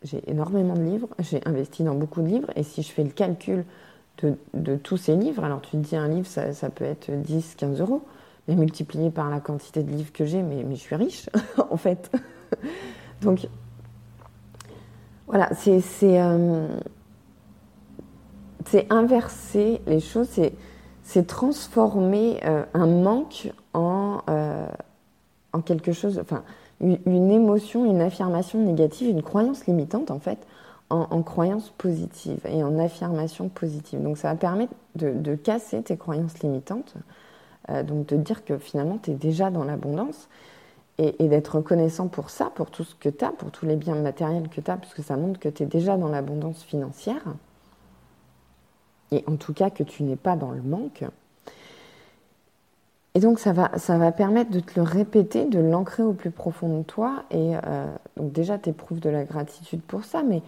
j'ai 0.03 0.21
énormément 0.29 0.75
de 0.75 0.83
livres, 0.83 1.09
j'ai 1.19 1.41
investi 1.45 1.83
dans 1.83 1.95
beaucoup 1.95 2.21
de 2.21 2.27
livres, 2.27 2.51
et 2.55 2.63
si 2.63 2.83
je 2.83 2.91
fais 2.91 3.03
le 3.03 3.09
calcul 3.09 3.65
de, 4.53 4.75
tous 4.75 4.97
ces 4.97 5.15
livres, 5.15 5.43
alors 5.45 5.61
tu 5.61 5.71
te 5.71 5.77
dis 5.77 5.95
un 5.95 6.09
livre, 6.09 6.27
ça, 6.27 6.69
peut 6.69 6.83
être 6.85 7.09
10, 7.09 7.55
15 7.55 7.79
euros, 7.79 8.03
mais 8.47 8.55
multiplié 8.55 9.09
par 9.11 9.29
la 9.29 9.39
quantité 9.39 9.81
de 9.81 9.91
livres 9.91 10.11
que 10.11 10.25
j'ai, 10.25 10.43
mais, 10.43 10.63
mais 10.63 10.75
je 10.75 10.81
suis 10.81 10.95
riche, 10.95 11.29
en 11.69 11.77
fait. 11.77 12.11
Donc, 13.21 13.47
voilà, 15.27 15.49
c'est 15.55 15.79
c'est 18.65 18.91
inverser 18.91 19.81
les 19.87 19.99
choses, 19.99 20.29
c'est 21.03 21.27
transformer 21.27 22.39
euh, 22.45 22.65
un 22.73 22.87
manque 22.87 23.51
en, 23.73 24.21
euh, 24.29 24.67
en 25.53 25.61
quelque 25.61 25.91
chose, 25.91 26.19
enfin, 26.19 26.43
une, 26.81 27.31
émotion, 27.31 27.85
une 27.85 28.01
affirmation 28.01 28.59
négative, 28.59 29.09
une 29.09 29.23
croyance 29.23 29.65
limitante 29.65 30.11
en 30.11 30.19
fait, 30.19 30.39
en, 30.89 31.21
croyance 31.21 31.69
positive 31.77 32.39
et 32.45 32.63
en 32.63 32.79
affirmation 32.79 33.47
positive. 33.49 34.01
Donc 34.01 34.17
ça 34.17 34.29
va 34.29 34.35
permettre 34.35 34.73
de, 34.95 35.35
casser 35.35 35.83
tes 35.83 35.97
croyances 35.97 36.39
limitantes, 36.39 36.95
euh, 37.69 37.83
donc 37.83 38.07
de 38.07 38.17
dire 38.17 38.43
que 38.43 38.57
finalement 38.57 38.97
tu 39.01 39.11
es 39.11 39.13
déjà 39.13 39.51
dans 39.51 39.63
l'abondance 39.63 40.29
et, 40.97 41.23
et 41.23 41.27
d'être 41.27 41.57
reconnaissant 41.57 42.07
pour 42.07 42.29
ça, 42.29 42.51
pour 42.55 42.71
tout 42.71 42.83
ce 42.83 42.95
que 42.95 43.09
tu 43.09 43.23
as, 43.23 43.29
pour 43.29 43.51
tous 43.51 43.65
les 43.65 43.75
biens 43.75 43.95
matériels 43.95 44.49
que 44.49 44.61
tu 44.61 44.71
as, 44.71 44.77
puisque 44.77 45.03
ça 45.03 45.15
montre 45.15 45.39
que 45.39 45.49
tu 45.49 45.63
es 45.63 45.65
déjà 45.67 45.95
dans 45.97 46.09
l'abondance 46.09 46.63
financière 46.63 47.23
et 49.11 49.23
en 49.27 49.35
tout 49.35 49.53
cas 49.53 49.69
que 49.69 49.83
tu 49.83 50.03
n'es 50.03 50.15
pas 50.15 50.35
dans 50.35 50.51
le 50.51 50.61
manque. 50.61 51.03
Et 53.15 53.19
donc 53.19 53.39
ça 53.39 53.53
va, 53.53 53.71
ça 53.77 54.11
permettre 54.11 54.51
de 54.51 54.59
te 54.59 54.79
le 54.79 54.83
répéter, 54.83 55.45
de 55.45 55.59
l'ancrer 55.59 56.03
au 56.03 56.13
plus 56.13 56.31
profond 56.31 56.79
de 56.79 56.83
toi. 56.83 57.23
Et 57.31 57.55
euh, 57.55 57.85
donc 58.17 58.31
déjà, 58.31 58.57
tu 58.57 58.69
éprouves 58.69 58.99
de 58.99 59.09
la 59.09 59.23
gratitude 59.23 59.81
pour 59.81 60.03
ça, 60.03 60.21
mais, 60.23 60.41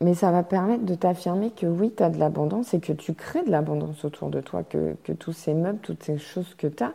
mais 0.00 0.14
ça 0.14 0.30
va 0.30 0.42
permettre 0.42 0.84
de 0.84 0.94
t'affirmer 0.94 1.50
que 1.50 1.66
oui, 1.66 1.92
tu 1.96 2.02
as 2.02 2.10
de 2.10 2.18
l'abondance 2.18 2.74
et 2.74 2.80
que 2.80 2.92
tu 2.92 3.14
crées 3.14 3.42
de 3.42 3.50
l'abondance 3.50 4.04
autour 4.04 4.28
de 4.28 4.40
toi, 4.40 4.62
que, 4.64 4.96
que, 5.02 5.12
tous 5.12 5.32
ces 5.32 5.54
meubles, 5.54 5.78
toutes 5.80 6.02
ces 6.02 6.18
choses 6.18 6.54
que 6.56 6.66
tu 6.66 6.84
as, 6.84 6.92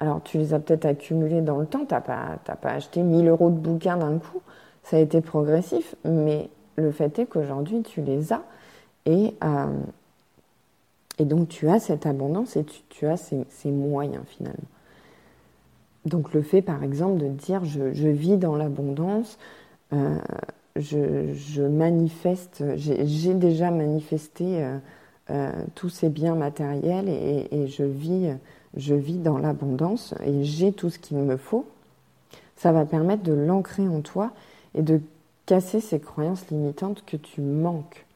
alors 0.00 0.22
tu 0.22 0.38
les 0.38 0.54
as 0.54 0.60
peut-être 0.60 0.86
accumulées 0.86 1.42
dans 1.42 1.58
le 1.58 1.66
temps, 1.66 1.84
tu 1.84 1.94
n'as 1.94 2.00
pas, 2.00 2.38
pas 2.44 2.70
acheté 2.70 3.02
1000 3.02 3.28
euros 3.28 3.50
de 3.50 3.58
bouquins 3.58 3.98
d'un 3.98 4.18
coup, 4.18 4.40
ça 4.82 4.96
a 4.96 5.00
été 5.00 5.20
progressif, 5.20 5.94
mais 6.04 6.48
le 6.76 6.90
fait 6.90 7.18
est 7.18 7.26
qu'aujourd'hui, 7.26 7.82
tu 7.82 8.00
les 8.00 8.32
as. 8.32 8.42
Et, 9.04 9.36
euh, 9.44 9.66
et 11.22 11.24
donc 11.24 11.48
tu 11.48 11.68
as 11.68 11.78
cette 11.78 12.04
abondance 12.04 12.56
et 12.56 12.64
tu, 12.88 13.06
as 13.06 13.16
ces, 13.16 13.70
moyens 13.70 14.24
finalement. 14.26 14.58
Donc 16.04 16.34
le 16.34 16.42
fait 16.42 16.62
par 16.62 16.82
exemple 16.82 17.18
de 17.18 17.28
dire 17.28 17.64
je, 17.64 18.08
vis 18.08 18.38
dans 18.38 18.56
l'abondance, 18.56 19.38
euh, 19.92 20.18
je, 20.74 21.62
manifeste, 21.62 22.64
j'ai 22.74 23.34
déjà 23.34 23.70
manifesté 23.70 24.64
euh, 24.64 24.78
euh, 25.30 25.52
tous 25.76 25.90
ces 25.90 26.08
biens 26.08 26.34
matériels 26.34 27.08
et, 27.08 27.68
je, 27.68 27.84
vis, 27.84 28.32
je 28.76 28.94
vis 28.96 29.18
dans 29.18 29.38
l'abondance 29.38 30.14
et 30.26 30.42
j'ai 30.42 30.72
tout 30.72 30.90
ce 30.90 30.98
qu'il 30.98 31.18
me 31.18 31.36
faut, 31.36 31.66
ça 32.56 32.72
va 32.72 32.84
permettre 32.84 33.22
de 33.22 33.32
l'ancrer 33.32 33.86
en 33.86 34.00
toi 34.00 34.32
et 34.74 34.82
de 34.82 35.00
casser 35.46 35.78
ces 35.78 36.00
croyances 36.00 36.50
limitantes 36.50 37.04
que 37.06 37.16
tu 37.16 37.42
manques. 37.42 38.06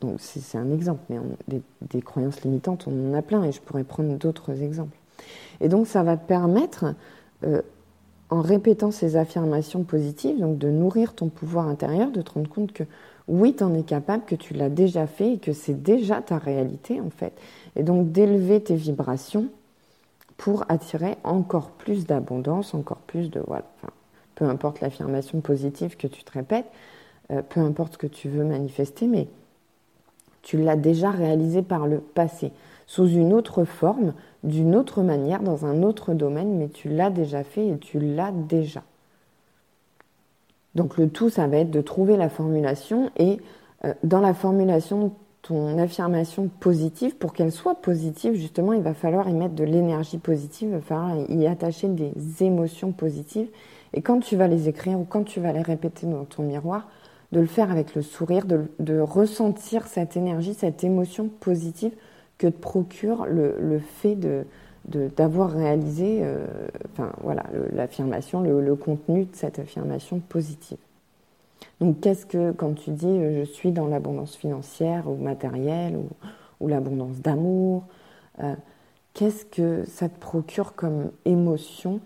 Donc 0.00 0.20
c'est 0.20 0.56
un 0.56 0.70
exemple, 0.72 1.00
mais 1.08 1.60
des, 1.80 2.02
croyances 2.02 2.42
limitantes, 2.42 2.86
on 2.86 3.10
en 3.10 3.14
a 3.14 3.22
plein 3.22 3.42
et 3.44 3.52
je 3.52 3.60
pourrais 3.60 3.84
prendre 3.84 4.16
d'autres 4.16 4.62
exemples. 4.62 4.96
Et 5.60 5.68
donc 5.68 5.86
ça 5.88 6.02
va 6.04 6.16
permettre, 6.16 6.94
euh, 7.44 7.62
en 8.30 8.40
répétant 8.40 8.90
ces 8.92 9.16
affirmations 9.16 9.82
positives, 9.82 10.38
donc 10.38 10.58
de 10.58 10.70
nourrir 10.70 11.14
ton 11.14 11.28
pouvoir 11.28 11.66
intérieur, 11.66 12.12
de 12.12 12.22
te 12.22 12.30
rendre 12.30 12.48
compte 12.48 12.72
que 12.72 12.84
oui, 13.26 13.54
tu 13.54 13.64
en 13.64 13.74
es 13.74 13.82
capable, 13.82 14.24
que 14.24 14.36
tu 14.36 14.54
l'as 14.54 14.70
déjà 14.70 15.06
fait 15.06 15.34
et 15.34 15.38
que 15.38 15.52
c'est 15.52 15.82
déjà 15.82 16.22
ta 16.22 16.38
réalité 16.38 17.00
en 17.00 17.10
fait. 17.10 17.32
Et 17.74 17.82
donc 17.82 18.12
d'élever 18.12 18.62
tes 18.62 18.76
vibrations 18.76 19.48
pour 20.36 20.64
attirer 20.68 21.16
encore 21.24 21.70
plus 21.72 22.06
d'abondance, 22.06 22.72
encore 22.72 22.98
plus 22.98 23.30
de... 23.30 23.42
Voilà, 23.46 23.64
peu 24.36 24.44
importe 24.44 24.80
l'affirmation 24.80 25.40
positive 25.40 25.96
que 25.96 26.06
tu 26.06 26.22
te 26.22 26.32
répètes, 26.32 26.70
euh, 27.32 27.42
peu 27.42 27.60
importe 27.60 27.94
ce 27.94 27.98
que 27.98 28.06
tu 28.06 28.28
veux 28.28 28.44
manifester, 28.44 29.08
mais 29.08 29.26
tu 30.42 30.56
l'as 30.56 30.76
déjà 30.76 31.10
réalisé 31.10 31.62
par 31.62 31.86
le 31.86 31.98
passé, 31.98 32.52
sous 32.86 33.08
une 33.08 33.32
autre 33.32 33.64
forme, 33.64 34.14
d'une 34.44 34.76
autre 34.76 35.02
manière, 35.02 35.42
dans 35.42 35.66
un 35.66 35.82
autre 35.82 36.14
domaine, 36.14 36.56
mais 36.56 36.68
tu 36.68 36.88
l'as 36.88 37.10
déjà 37.10 37.44
fait 37.44 37.66
et 37.66 37.78
tu 37.78 37.98
l'as 37.98 38.32
déjà. 38.32 38.82
Donc 40.74 40.96
le 40.96 41.08
tout, 41.08 41.30
ça 41.30 41.46
va 41.46 41.58
être 41.58 41.70
de 41.70 41.80
trouver 41.80 42.16
la 42.16 42.28
formulation 42.28 43.10
et 43.16 43.38
euh, 43.84 43.94
dans 44.04 44.20
la 44.20 44.34
formulation, 44.34 45.12
ton 45.42 45.78
affirmation 45.78 46.48
positive, 46.60 47.16
pour 47.16 47.32
qu'elle 47.32 47.52
soit 47.52 47.76
positive, 47.76 48.34
justement, 48.34 48.72
il 48.72 48.82
va 48.82 48.94
falloir 48.94 49.28
y 49.28 49.32
mettre 49.32 49.54
de 49.54 49.64
l'énergie 49.64 50.18
positive, 50.18 50.68
il 50.68 50.74
va 50.74 50.80
falloir 50.80 51.16
y 51.28 51.46
attacher 51.46 51.88
des 51.88 52.12
émotions 52.40 52.92
positives. 52.92 53.48
Et 53.94 54.02
quand 54.02 54.20
tu 54.20 54.36
vas 54.36 54.48
les 54.48 54.68
écrire 54.68 54.98
ou 54.98 55.04
quand 55.04 55.24
tu 55.24 55.40
vas 55.40 55.52
les 55.52 55.62
répéter 55.62 56.06
dans 56.06 56.24
ton 56.24 56.42
miroir, 56.42 56.88
de 57.32 57.40
le 57.40 57.46
faire 57.46 57.70
avec 57.70 57.94
le 57.94 58.02
sourire, 58.02 58.46
de, 58.46 59.00
ressentir 59.00 59.86
cette 59.86 60.16
énergie, 60.16 60.54
cette 60.54 60.82
émotion 60.82 61.28
positive 61.28 61.92
que 62.38 62.46
te 62.46 62.58
procure 62.58 63.26
le, 63.26 63.78
fait 63.78 64.14
de, 64.14 64.44
d'avoir 64.86 65.50
réalisé 65.50 66.20
euh, 66.22 66.46
voilà, 67.20 67.44
l'affirmation, 67.72 68.40
le, 68.40 68.76
contenu 68.76 69.24
de 69.24 69.34
cette 69.34 69.58
affirmation 69.58 70.20
positive. 70.20 70.78
Donc 71.80 72.00
qu'est-ce 72.00 72.26
que 72.26 72.52
quand 72.52 72.74
tu 72.74 72.90
dis 72.90 73.06
euh, 73.06 73.44
je 73.44 73.50
suis 73.50 73.72
dans 73.72 73.86
l'abondance 73.86 74.36
financière 74.36 75.08
ou 75.08 75.16
matérielle 75.16 75.96
ou, 76.60 76.66
l'abondance 76.66 77.20
d'amour, 77.20 77.84
euh, 78.42 78.54
qu'est-ce 79.14 79.44
que 79.44 79.84
ça 79.84 80.08
te 80.08 80.18
procure 80.18 80.74
comme 80.74 81.10
émotion 81.24 82.00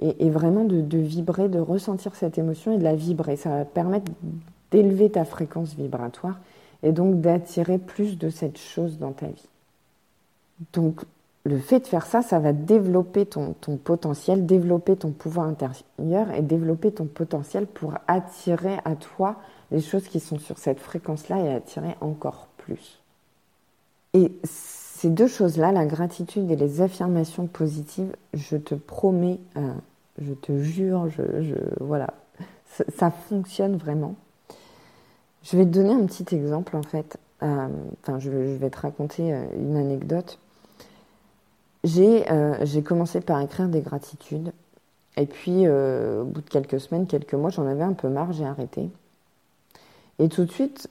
et, 0.00 0.30
vraiment 0.30 0.64
de, 0.64 0.98
vibrer, 0.98 1.48
de 1.48 1.58
ressentir 1.58 2.14
cette 2.14 2.38
émotion 2.38 2.72
et 2.72 2.78
de 2.78 2.84
la 2.84 2.94
vibrer? 2.94 3.36
Ça 3.36 3.50
va 3.50 3.64
permettre 3.64 4.10
d'élever 4.70 5.10
ta 5.10 5.24
fréquence 5.24 5.74
vibratoire 5.74 6.38
et 6.82 6.92
donc 6.92 7.20
d'attirer 7.20 7.78
plus 7.78 8.18
de 8.18 8.30
cette 8.30 8.58
chose 8.58 8.98
dans 8.98 9.12
ta 9.12 9.26
vie. 9.26 9.48
Donc 10.72 11.02
le 11.44 11.58
fait 11.58 11.80
de 11.80 11.86
faire 11.86 12.06
ça, 12.06 12.22
ça 12.22 12.38
va 12.38 12.52
développer 12.52 13.24
ton, 13.24 13.54
potentiel, 13.82 14.44
développer 14.44 14.96
ton 14.96 15.10
pouvoir 15.10 15.46
intérieur 15.46 16.30
et 16.34 16.42
développer 16.42 16.92
ton 16.92 17.06
potentiel 17.06 17.66
pour 17.66 17.94
attirer 18.06 18.76
à 18.84 18.94
toi 18.96 19.36
les 19.70 19.80
choses 19.80 20.08
qui 20.08 20.20
sont 20.20 20.38
sur 20.38 20.58
cette 20.58 20.80
fréquence-là 20.80 21.40
et 21.40 21.54
attirer 21.54 21.96
encore 22.00 22.48
plus. 22.58 23.00
Et 24.14 24.32
ces 24.44 25.10
deux 25.10 25.26
choses-là, 25.26 25.72
la 25.72 25.86
gratitude 25.86 26.50
et 26.50 26.56
les 26.56 26.80
affirmations 26.80 27.46
positives, 27.46 28.14
je 28.34 28.56
te 28.56 28.74
promets, 28.74 29.38
euh, 29.56 29.72
je 30.20 30.32
te 30.34 30.60
jure, 30.62 31.08
je, 31.08 31.54
voilà, 31.80 32.08
ça, 32.96 33.10
fonctionne 33.10 33.76
vraiment. 33.76 34.14
Je 35.42 35.56
vais 35.56 35.64
te 35.64 35.70
donner 35.70 35.92
un 35.92 36.04
petit 36.06 36.34
exemple 36.34 36.76
en 36.76 36.82
fait. 36.82 37.18
Euh, 37.42 37.68
enfin, 38.02 38.18
je, 38.18 38.30
vais 38.30 38.70
te 38.70 38.80
raconter 38.80 39.32
euh, 39.32 39.44
une 39.56 39.76
anecdote. 39.76 40.38
Euh, 41.86 42.56
j'ai 42.62 42.82
commencé 42.82 43.20
par 43.20 43.40
écrire 43.40 43.68
des 43.68 43.80
gratitudes. 43.80 44.52
Et 45.16 45.26
puis, 45.26 45.68
au 45.68 46.24
bout 46.24 46.42
de 46.42 46.48
quelques 46.48 46.80
semaines, 46.80 47.06
quelques 47.08 47.34
mois, 47.34 47.50
j'en 47.50 47.66
avais 47.66 47.82
un 47.82 47.92
peu 47.92 48.08
marre, 48.08 48.32
j'ai 48.32 48.44
arrêté. 48.44 48.88
Et 50.20 50.28
tout 50.28 50.44
de 50.44 50.50
suite, 50.50 50.88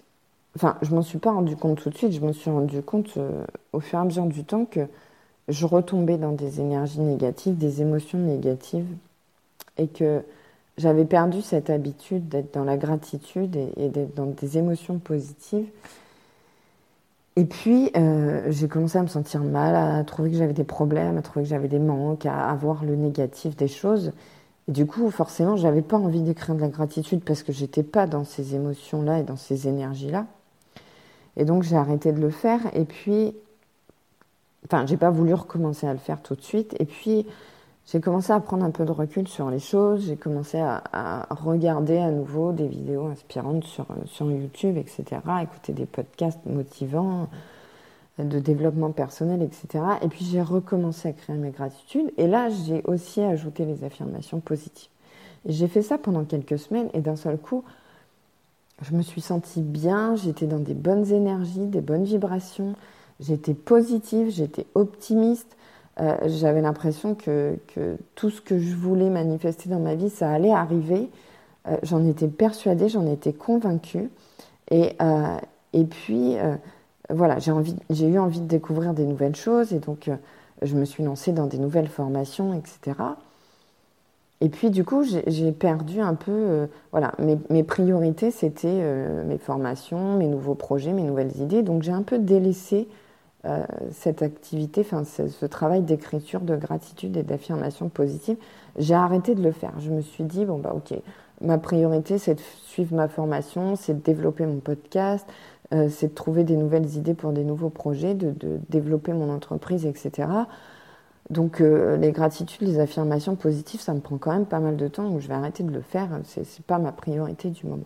enfin, 0.56 0.78
je 0.82 0.94
m'en 0.94 1.02
suis 1.02 1.18
pas 1.18 1.32
rendu 1.32 1.56
compte 1.56 1.82
tout 1.82 1.90
de 1.90 1.96
suite, 1.96 2.12
je 2.12 2.20
me 2.20 2.34
suis 2.34 2.50
rendu 2.50 2.82
compte 2.82 3.18
au 3.72 3.80
fur 3.80 4.00
et 4.00 4.02
à 4.02 4.06
mesure 4.06 4.26
du 4.26 4.44
temps 4.44 4.66
que 4.66 4.82
je 5.48 5.66
retombais 5.66 6.18
dans 6.18 6.34
des 6.34 6.60
énergies 6.60 7.00
négatives, 7.00 7.58
des 7.58 7.82
émotions 7.82 8.18
négatives, 8.18 8.90
et 9.78 9.88
que 9.88 10.24
j'avais 10.78 11.06
perdu 11.06 11.42
cette 11.42 11.70
habitude 11.70 12.28
d'être 12.30 12.54
dans 12.54 12.64
la 12.64 12.78
gratitude 12.78 13.56
et 13.78 13.90
d'être 13.90 14.16
dans 14.16 14.28
des 14.28 14.58
émotions 14.58 15.00
positives. 15.00 15.68
Et 17.36 17.46
puis, 17.46 17.92
euh, 17.96 18.48
j'ai 18.50 18.68
commencé 18.68 18.98
à 18.98 19.04
me 19.04 19.08
sentir 19.08 19.42
mal, 19.44 19.76
à 19.76 20.04
trouver 20.04 20.32
que 20.32 20.38
j'avais 20.38 20.54
des 20.54 20.64
problèmes, 20.64 21.18
à 21.18 21.22
trouver 21.22 21.44
que 21.44 21.50
j'avais 21.50 21.68
des 21.68 21.78
manques, 21.78 22.26
à 22.26 22.50
avoir 22.50 22.84
le 22.84 22.96
négatif 22.96 23.56
des 23.56 23.68
choses. 23.68 24.12
Et 24.68 24.72
du 24.72 24.88
coup, 24.88 25.12
forcément, 25.12 25.56
j'avais 25.56 25.84
pas 25.84 25.98
envie 25.98 26.22
d'écrire 26.22 26.56
de 26.56 26.62
la 26.62 26.68
gratitude 26.68 27.24
parce 27.24 27.44
que 27.44 27.54
j'étais 27.54 27.84
pas 27.84 28.08
dans 28.08 28.24
ces 28.24 28.56
émotions-là 28.56 29.20
et 29.20 29.24
dans 29.24 29.36
ces 29.36 29.68
énergies-là. 29.68 30.26
Et 31.38 31.46
donc, 31.46 31.62
j'ai 31.62 31.76
arrêté 31.76 32.12
de 32.12 32.20
le 32.20 32.32
faire. 32.32 32.60
Et 32.74 32.86
puis, 32.86 33.36
enfin, 34.66 34.88
j'ai 34.88 34.98
pas 34.98 35.12
voulu 35.12 35.36
recommencer 35.36 35.86
à 35.86 35.94
le 35.94 36.00
faire 36.00 36.24
tout 36.24 36.34
de 36.34 36.42
suite. 36.42 36.76
Et 36.80 36.86
puis, 36.86 37.28
j'ai 37.88 38.02
commencé 38.02 38.34
à 38.34 38.40
prendre 38.40 38.66
un 38.66 38.72
peu 38.72 38.84
de 38.84 38.92
recul 38.92 39.28
sur 39.28 39.50
les 39.50 39.60
choses, 39.60 40.06
j'ai 40.08 40.18
commencé 40.18 40.60
à, 40.60 41.28
regarder 41.30 41.98
à 41.98 42.12
nouveau 42.12 42.52
des 42.52 42.68
vidéos 42.68 43.06
inspirantes 43.06 43.64
sur, 43.64 43.86
sur 44.06 44.30
YouTube, 44.30 44.78
etc., 44.78 45.06
écouter 45.42 45.74
des 45.74 45.86
podcasts 45.86 46.46
motivants 46.46 47.30
de 48.20 48.40
développement 48.40 48.92
personnel, 48.92 49.42
etc. 49.42 49.84
Et 50.02 50.08
puis 50.08 50.26
j'ai 50.26 50.42
recommencé 50.42 51.10
à 51.10 51.14
créer 51.14 51.38
mes 51.38 51.52
gratitudes. 51.52 52.12
Et 52.18 52.28
là, 52.28 52.50
j'ai 52.50 52.82
aussi 52.86 53.22
ajouté 53.22 53.66
les 53.66 53.84
affirmations 53.84 54.40
positives. 54.40 54.90
Et 55.46 55.54
j'ai 55.54 55.68
fait 55.68 55.82
ça 55.82 55.98
pendant 55.98 56.26
quelques 56.26 56.60
semaines 56.60 56.90
et 56.94 57.00
d'un 57.00 57.16
seul 57.16 57.38
coup, 57.38 57.64
je 58.82 58.94
me 58.96 59.02
suis 59.02 59.22
sentie 59.22 59.62
bien, 59.62 60.16
j'étais 60.16 60.46
dans 60.46 60.60
des 60.60 60.74
bonnes 60.74 61.12
énergies, 61.12 61.66
des 61.68 61.82
bonnes 61.82 62.04
vibrations, 62.04 62.76
j'étais 63.20 63.54
positive, 63.54 64.30
j'étais 64.30 64.66
optimiste. 64.76 65.56
Euh, 66.00 66.16
j'avais 66.26 66.62
l'impression 66.62 67.16
que, 67.16 67.58
tout 68.16 68.30
ce 68.30 68.42
que 68.42 68.60
je 68.60 68.76
voulais 68.76 69.10
manifester 69.10 69.70
dans 69.70 69.80
ma 69.80 69.96
vie, 69.96 70.10
ça 70.10 70.32
allait 70.32 70.54
arriver. 70.54 71.10
Euh, 71.68 71.78
j'en 71.84 72.06
étais 72.06 72.28
persuadée, 72.28 72.88
j'en 72.90 73.06
étais 73.08 73.34
convaincue. 73.34 74.10
Et, 74.70 74.94
euh, 75.02 75.38
puis, 75.90 76.36
voilà, 77.10 77.38
j'ai 77.40 78.08
eu 78.08 78.20
envie 78.20 78.42
de 78.42 78.48
découvrir 78.48 78.94
des 78.94 79.06
nouvelles 79.06 79.36
choses. 79.36 79.74
Et 79.74 79.80
donc, 79.80 80.10
je 80.62 80.76
me 80.76 80.86
suis 80.86 81.04
lancée 81.04 81.32
dans 81.32 81.46
des 81.46 81.60
nouvelles 81.60 81.88
formations, 81.88 82.54
etc. 82.54 82.98
Et 84.42 84.50
puis, 84.50 84.70
du 84.70 84.84
coup, 84.84 85.04
j'ai 85.04 85.52
perdu 85.52 86.02
un 86.02 86.16
peu. 86.16 86.68
voilà, 86.92 87.14
mes, 87.20 87.38
mes 87.50 87.64
priorités, 87.64 88.32
c'était 88.32 88.84
mes 89.26 89.38
formations, 89.38 90.18
mes 90.18 90.28
nouveaux 90.28 90.56
projets, 90.56 90.94
mes 90.94 91.04
nouvelles 91.04 91.36
idées. 91.40 91.62
Donc, 91.62 91.84
j'ai 91.84 91.92
un 91.92 92.02
peu 92.04 92.18
délaissé 92.18 92.88
euh, 93.48 93.64
cette 93.92 94.24
activité, 94.24 94.82
enfin 94.82 95.04
ce, 95.06 95.46
travail 95.46 95.82
d'écriture, 95.82 96.42
de 96.42 96.58
gratitude 96.58 97.16
et 97.16 97.24
d'affirmation 97.24 97.88
positive, 97.88 98.36
j'ai 98.78 98.94
arrêté 98.94 99.36
de 99.36 99.42
le 99.42 99.54
faire. 99.54 99.72
Je 99.80 99.90
me 99.90 100.02
suis 100.02 100.26
dit, 100.26 100.44
bon 100.44 100.58
bah 100.58 100.74
ok, 100.76 101.00
ma 101.40 101.58
priorité 101.58 102.18
c'est 102.18 102.36
de 102.36 102.42
suivre 102.66 102.94
ma 102.94 103.08
formation, 103.08 103.78
c'est 103.78 103.94
de 103.94 104.02
développer 104.02 104.46
mon 104.46 104.58
podcast, 104.58 105.26
euh, 105.74 105.88
c'est 105.90 106.10
de 106.10 106.14
trouver 106.14 106.44
des 106.44 106.58
nouvelles 106.58 106.98
idées 106.98 107.14
pour 107.14 107.32
des 107.32 107.46
nouveaux 107.46 107.70
projets, 107.70 108.16
de, 108.16 108.34
développer 108.70 109.14
mon 109.14 109.34
entreprise, 109.34 109.86
etc. 109.86 110.28
Donc 111.30 111.62
euh, 111.62 111.96
les 111.96 112.12
gratitudes, 112.12 112.68
les 112.68 112.80
affirmations 112.80 113.38
positives, 113.38 113.80
ça 113.80 113.94
me 113.94 114.02
prend 114.02 114.18
quand 114.18 114.34
même 114.34 114.46
pas 114.46 114.60
mal 114.60 114.76
de 114.76 114.90
temps, 114.90 115.10
donc 115.10 115.22
je 115.22 115.28
vais 115.30 115.36
arrêter 115.36 115.64
de 115.64 115.72
le 115.72 115.82
faire, 115.82 116.10
c'est, 116.26 116.46
pas 116.64 116.80
ma 116.80 116.92
priorité 116.92 117.50
du 117.50 117.66
moment. 117.66 117.86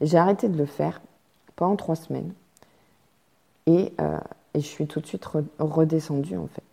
J'ai 0.00 0.18
arrêté 0.18 0.48
de 0.48 0.56
le 0.56 0.66
faire 0.66 1.00
pendant 1.56 1.74
trois 1.74 1.96
semaines. 1.96 2.32
Et 3.66 3.92
et 4.56 4.60
je 4.60 4.66
suis 4.66 4.86
tout 4.86 5.00
de 5.00 5.06
suite 5.06 5.28
redescendue 5.58 6.36
en 6.36 6.48
fait. 6.48 6.64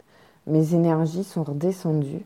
Mes 0.47 0.73
énergies 0.73 1.23
sont 1.23 1.43
redescendues. 1.43 2.25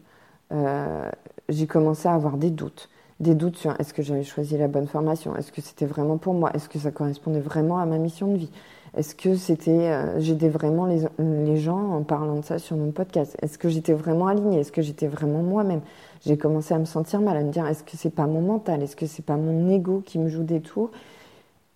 Euh, 0.51 1.09
j'ai 1.49 1.67
commencé 1.67 2.07
à 2.07 2.13
avoir 2.13 2.37
des 2.37 2.51
doutes. 2.51 2.89
Des 3.19 3.33
doutes 3.33 3.57
sur 3.57 3.79
est-ce 3.79 3.93
que 3.93 4.03
j'avais 4.03 4.23
choisi 4.23 4.55
la 4.57 4.67
bonne 4.67 4.87
formation? 4.87 5.35
Est-ce 5.35 5.51
que 5.51 5.61
c'était 5.61 5.87
vraiment 5.87 6.17
pour 6.17 6.35
moi? 6.35 6.51
Est-ce 6.53 6.69
que 6.69 6.77
ça 6.77 6.91
correspondait 6.91 7.39
vraiment 7.39 7.79
à 7.79 7.87
ma 7.87 7.97
mission 7.97 8.31
de 8.31 8.37
vie? 8.37 8.51
Est-ce 8.95 9.15
que 9.15 9.35
c'était 9.35 9.89
euh, 9.89 10.19
j'aidais 10.19 10.49
vraiment 10.49 10.85
les, 10.85 11.57
gens 11.57 11.91
en 11.91 12.03
parlant 12.03 12.35
de 12.35 12.45
ça 12.45 12.59
sur 12.59 12.77
mon 12.77 12.91
podcast? 12.91 13.35
Est-ce 13.41 13.57
que 13.57 13.69
j'étais 13.69 13.93
vraiment 13.93 14.27
alignée? 14.27 14.59
Est-ce 14.59 14.71
que 14.71 14.83
j'étais 14.83 15.07
vraiment 15.07 15.41
moi-même? 15.41 15.81
J'ai 16.23 16.37
commencé 16.37 16.75
à 16.75 16.79
me 16.79 16.85
sentir 16.85 17.19
mal, 17.21 17.35
à 17.35 17.41
me 17.41 17.51
dire 17.51 17.65
est-ce 17.65 17.83
que 17.83 17.97
c'est 17.97 18.13
pas 18.13 18.27
mon 18.27 18.41
mental? 18.41 18.83
Est-ce 18.83 18.95
que 18.95 19.07
c'est 19.07 19.25
pas 19.25 19.37
mon 19.37 19.69
ego 19.71 20.03
qui 20.05 20.19
me 20.19 20.29
joue 20.29 20.43
des 20.43 20.61
tours? 20.61 20.91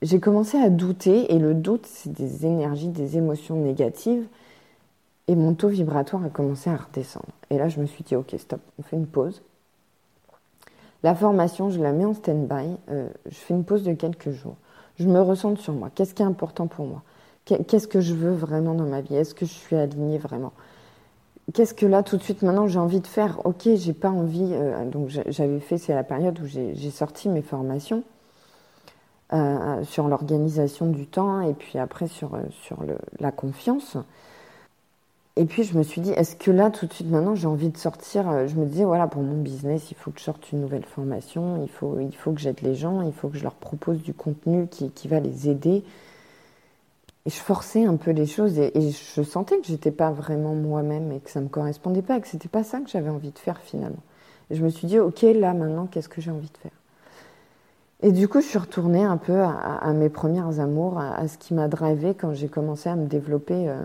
J'ai 0.01 0.19
commencé 0.19 0.57
à 0.57 0.69
douter, 0.69 1.33
et 1.33 1.39
le 1.39 1.53
doute, 1.53 1.85
c'est 1.85 2.11
des 2.11 2.45
énergies, 2.45 2.87
des 2.87 3.17
émotions 3.17 3.55
négatives, 3.55 4.25
et 5.27 5.35
mon 5.35 5.53
taux 5.53 5.69
vibratoire 5.69 6.23
a 6.25 6.29
commencé 6.29 6.69
à 6.69 6.75
redescendre. 6.75 7.27
Et 7.49 7.57
là, 7.57 7.69
je 7.69 7.79
me 7.79 7.85
suis 7.85 8.03
dit, 8.03 8.15
ok, 8.15 8.33
stop, 8.37 8.59
on 8.79 8.83
fait 8.83 8.97
une 8.97 9.07
pause. 9.07 9.41
La 11.03 11.15
formation, 11.15 11.69
je 11.69 11.81
la 11.81 11.91
mets 11.93 12.05
en 12.05 12.13
stand-by, 12.13 12.77
euh, 12.89 13.09
je 13.25 13.35
fais 13.35 13.53
une 13.53 13.63
pause 13.63 13.83
de 13.83 13.93
quelques 13.93 14.31
jours. 14.31 14.55
Je 14.99 15.07
me 15.07 15.21
ressens 15.21 15.55
sur 15.55 15.73
moi. 15.73 15.89
Qu'est-ce 15.93 16.13
qui 16.13 16.21
est 16.21 16.25
important 16.25 16.67
pour 16.67 16.85
moi? 16.85 17.01
Qu'est-ce 17.45 17.87
que 17.87 18.01
je 18.01 18.13
veux 18.13 18.33
vraiment 18.33 18.75
dans 18.75 18.85
ma 18.85 19.01
vie? 19.01 19.15
Est-ce 19.15 19.33
que 19.33 19.47
je 19.47 19.51
suis 19.51 19.75
alignée 19.75 20.19
vraiment? 20.19 20.53
Qu'est-ce 21.53 21.73
que 21.73 21.87
là, 21.87 22.03
tout 22.03 22.17
de 22.17 22.21
suite, 22.21 22.43
maintenant, 22.43 22.67
j'ai 22.67 22.77
envie 22.77 22.99
de 22.99 23.07
faire? 23.07 23.41
Ok, 23.45 23.67
j'ai 23.75 23.93
pas 23.93 24.11
envie. 24.11 24.51
Euh, 24.53 24.85
donc, 24.85 25.09
j'avais 25.09 25.59
fait, 25.59 25.79
c'est 25.79 25.95
la 25.95 26.03
période 26.03 26.39
où 26.39 26.45
j'ai 26.45 26.91
sorti 26.91 27.29
mes 27.29 27.41
formations. 27.41 28.03
Euh, 29.33 29.85
sur 29.85 30.09
l'organisation 30.09 30.87
du 30.87 31.07
temps 31.07 31.39
et 31.39 31.53
puis 31.53 31.79
après 31.79 32.07
sur, 32.07 32.35
euh, 32.35 32.41
sur 32.63 32.79
la 33.21 33.31
confiance. 33.31 33.95
Et 35.37 35.45
puis 35.45 35.63
je 35.63 35.77
me 35.77 35.83
suis 35.83 36.01
dit, 36.01 36.11
est-ce 36.11 36.35
que 36.35 36.51
là, 36.51 36.69
tout 36.69 36.85
de 36.85 36.91
suite 36.91 37.09
maintenant, 37.09 37.33
j'ai 37.33 37.47
envie 37.47 37.69
de 37.69 37.77
sortir 37.77 38.29
euh, 38.29 38.47
Je 38.47 38.55
me 38.55 38.65
disais, 38.65 38.83
voilà, 38.83 39.07
pour 39.07 39.23
mon 39.23 39.41
business, 39.41 39.89
il 39.89 39.95
faut 39.95 40.11
que 40.11 40.19
je 40.19 40.25
sorte 40.25 40.51
une 40.51 40.59
nouvelle 40.59 40.83
formation, 40.83 41.63
il 41.63 41.69
faut, 41.69 41.97
il 42.01 42.13
faut 42.13 42.33
que 42.33 42.41
j'aide 42.41 42.59
les 42.61 42.75
gens, 42.75 43.01
il 43.03 43.13
faut 43.13 43.29
que 43.29 43.37
je 43.37 43.43
leur 43.43 43.53
propose 43.53 44.01
du 44.01 44.13
contenu 44.13 44.67
qui, 44.67 44.89
qui 44.91 45.07
va 45.07 45.21
les 45.21 45.47
aider. 45.49 45.85
Et 47.25 47.29
je 47.29 47.39
forçais 47.39 47.85
un 47.85 47.95
peu 47.95 48.11
les 48.11 48.25
choses 48.25 48.59
et, 48.59 48.73
je 48.75 49.23
sentais 49.23 49.57
que 49.59 49.65
j'étais 49.67 49.91
pas 49.91 50.11
vraiment 50.11 50.55
moi-même 50.55 51.13
et 51.13 51.21
que 51.21 51.29
ça 51.29 51.39
me 51.39 51.47
correspondait 51.47 52.01
pas 52.01 52.17
et 52.17 52.21
que 52.21 52.27
c'était 52.27 52.49
pas 52.49 52.65
ça 52.65 52.81
que 52.81 52.89
j'avais 52.89 53.09
envie 53.09 53.31
de 53.31 53.39
faire 53.39 53.61
finalement. 53.61 54.03
Et 54.49 54.55
je 54.55 54.63
me 54.63 54.69
suis 54.69 54.87
dit, 54.87 54.99
ok, 54.99 55.21
là 55.21 55.53
maintenant, 55.53 55.85
qu'est-ce 55.85 56.09
que 56.09 56.19
j'ai 56.19 56.31
envie 56.31 56.49
de 56.51 56.57
faire? 56.57 56.80
Et 58.03 58.11
du 58.11 58.27
coup, 58.27 58.41
je 58.41 58.47
suis 58.47 58.57
retournée 58.57 59.03
un 59.03 59.17
peu 59.17 59.41
à, 59.41 59.93
mes 59.93 60.09
premières 60.09 60.59
amours, 60.59 60.99
à, 60.99 61.27
ce 61.27 61.37
qui 61.37 61.53
m'a 61.53 61.67
drivé 61.67 62.15
quand 62.15 62.33
j'ai 62.33 62.47
commencé 62.47 62.89
à 62.89 62.95
me 62.95 63.05
développer, 63.05 63.69
euh, 63.69 63.79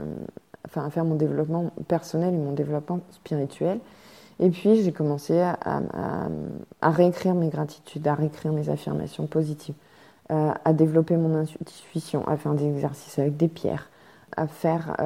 enfin 0.67 0.87
à 0.87 0.91
faire 0.91 1.05
mon 1.05 1.17
développement 1.17 1.71
personnel 1.87 2.33
et 2.33 2.39
mon 2.39 2.53
développement 2.53 3.01
spirituel. 3.11 3.79
Et 4.41 4.49
puis, 4.49 4.83
j'ai 4.83 4.93
commencé 4.93 5.41
à, 5.41 5.83
réécrire 6.83 7.35
mes 7.35 7.49
gratitudes, 7.49 8.07
à 8.09 8.15
réécrire 8.15 8.53
mes 8.53 8.71
affirmations 8.71 9.27
positives, 9.27 9.75
euh, 10.31 10.51
à 10.65 10.73
développer 10.73 11.17
mon 11.17 11.35
intuition, 11.35 12.27
à 12.27 12.37
faire 12.39 12.55
des 12.55 12.67
exercices 12.67 13.19
avec 13.19 13.37
des 13.37 13.49
pierres, 13.49 13.91
à 14.37 14.47
faire, 14.47 14.97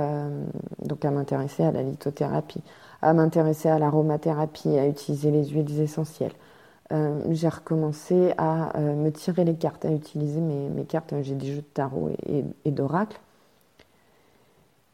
donc 0.82 1.04
à 1.04 1.10
m'intéresser 1.10 1.62
à 1.62 1.70
la 1.70 1.82
lithothérapie, 1.82 2.62
à 3.02 3.12
m'intéresser 3.12 3.68
à 3.68 3.78
l'aromathérapie, 3.78 4.76
à 4.78 4.86
utiliser 4.86 5.30
les 5.30 5.46
huiles 5.46 5.80
essentielles. 5.80 6.32
J'ai 7.30 7.48
recommencé 7.48 8.32
à 8.38 8.78
me 8.78 9.10
tirer 9.10 9.44
les 9.44 9.54
cartes, 9.54 9.84
à 9.84 9.92
utiliser 9.92 10.40
mes, 10.40 10.84
cartes. 10.84 11.14
J'ai 11.22 11.34
des 11.34 11.52
jeux 11.52 11.62
de 11.62 11.72
tarot 11.74 12.10
et 12.26 12.70
d'oracle. 12.70 13.18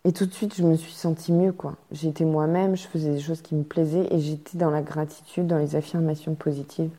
Et 0.07 0.13
tout 0.13 0.25
de 0.25 0.33
suite, 0.33 0.55
je 0.55 0.63
me 0.63 0.77
suis 0.77 0.93
sentie 0.93 1.33
mieux, 1.33 1.51
quoi. 1.51 1.75
J'étais 1.91 2.25
moi-même, 2.25 2.77
je 2.77 2.87
faisais 2.87 3.11
des 3.11 3.19
choses 3.19 3.43
qui 3.43 3.57
me 3.57 3.65
plaisaient 3.65 4.07
et 4.13 4.21
j'étais 4.21 4.57
dans 4.57 4.71
la 4.71 4.81
gratitude, 4.81 5.49
dans 5.49 5.59
les 5.59 5.75
affirmations 5.75 6.37
positives. 6.37 6.93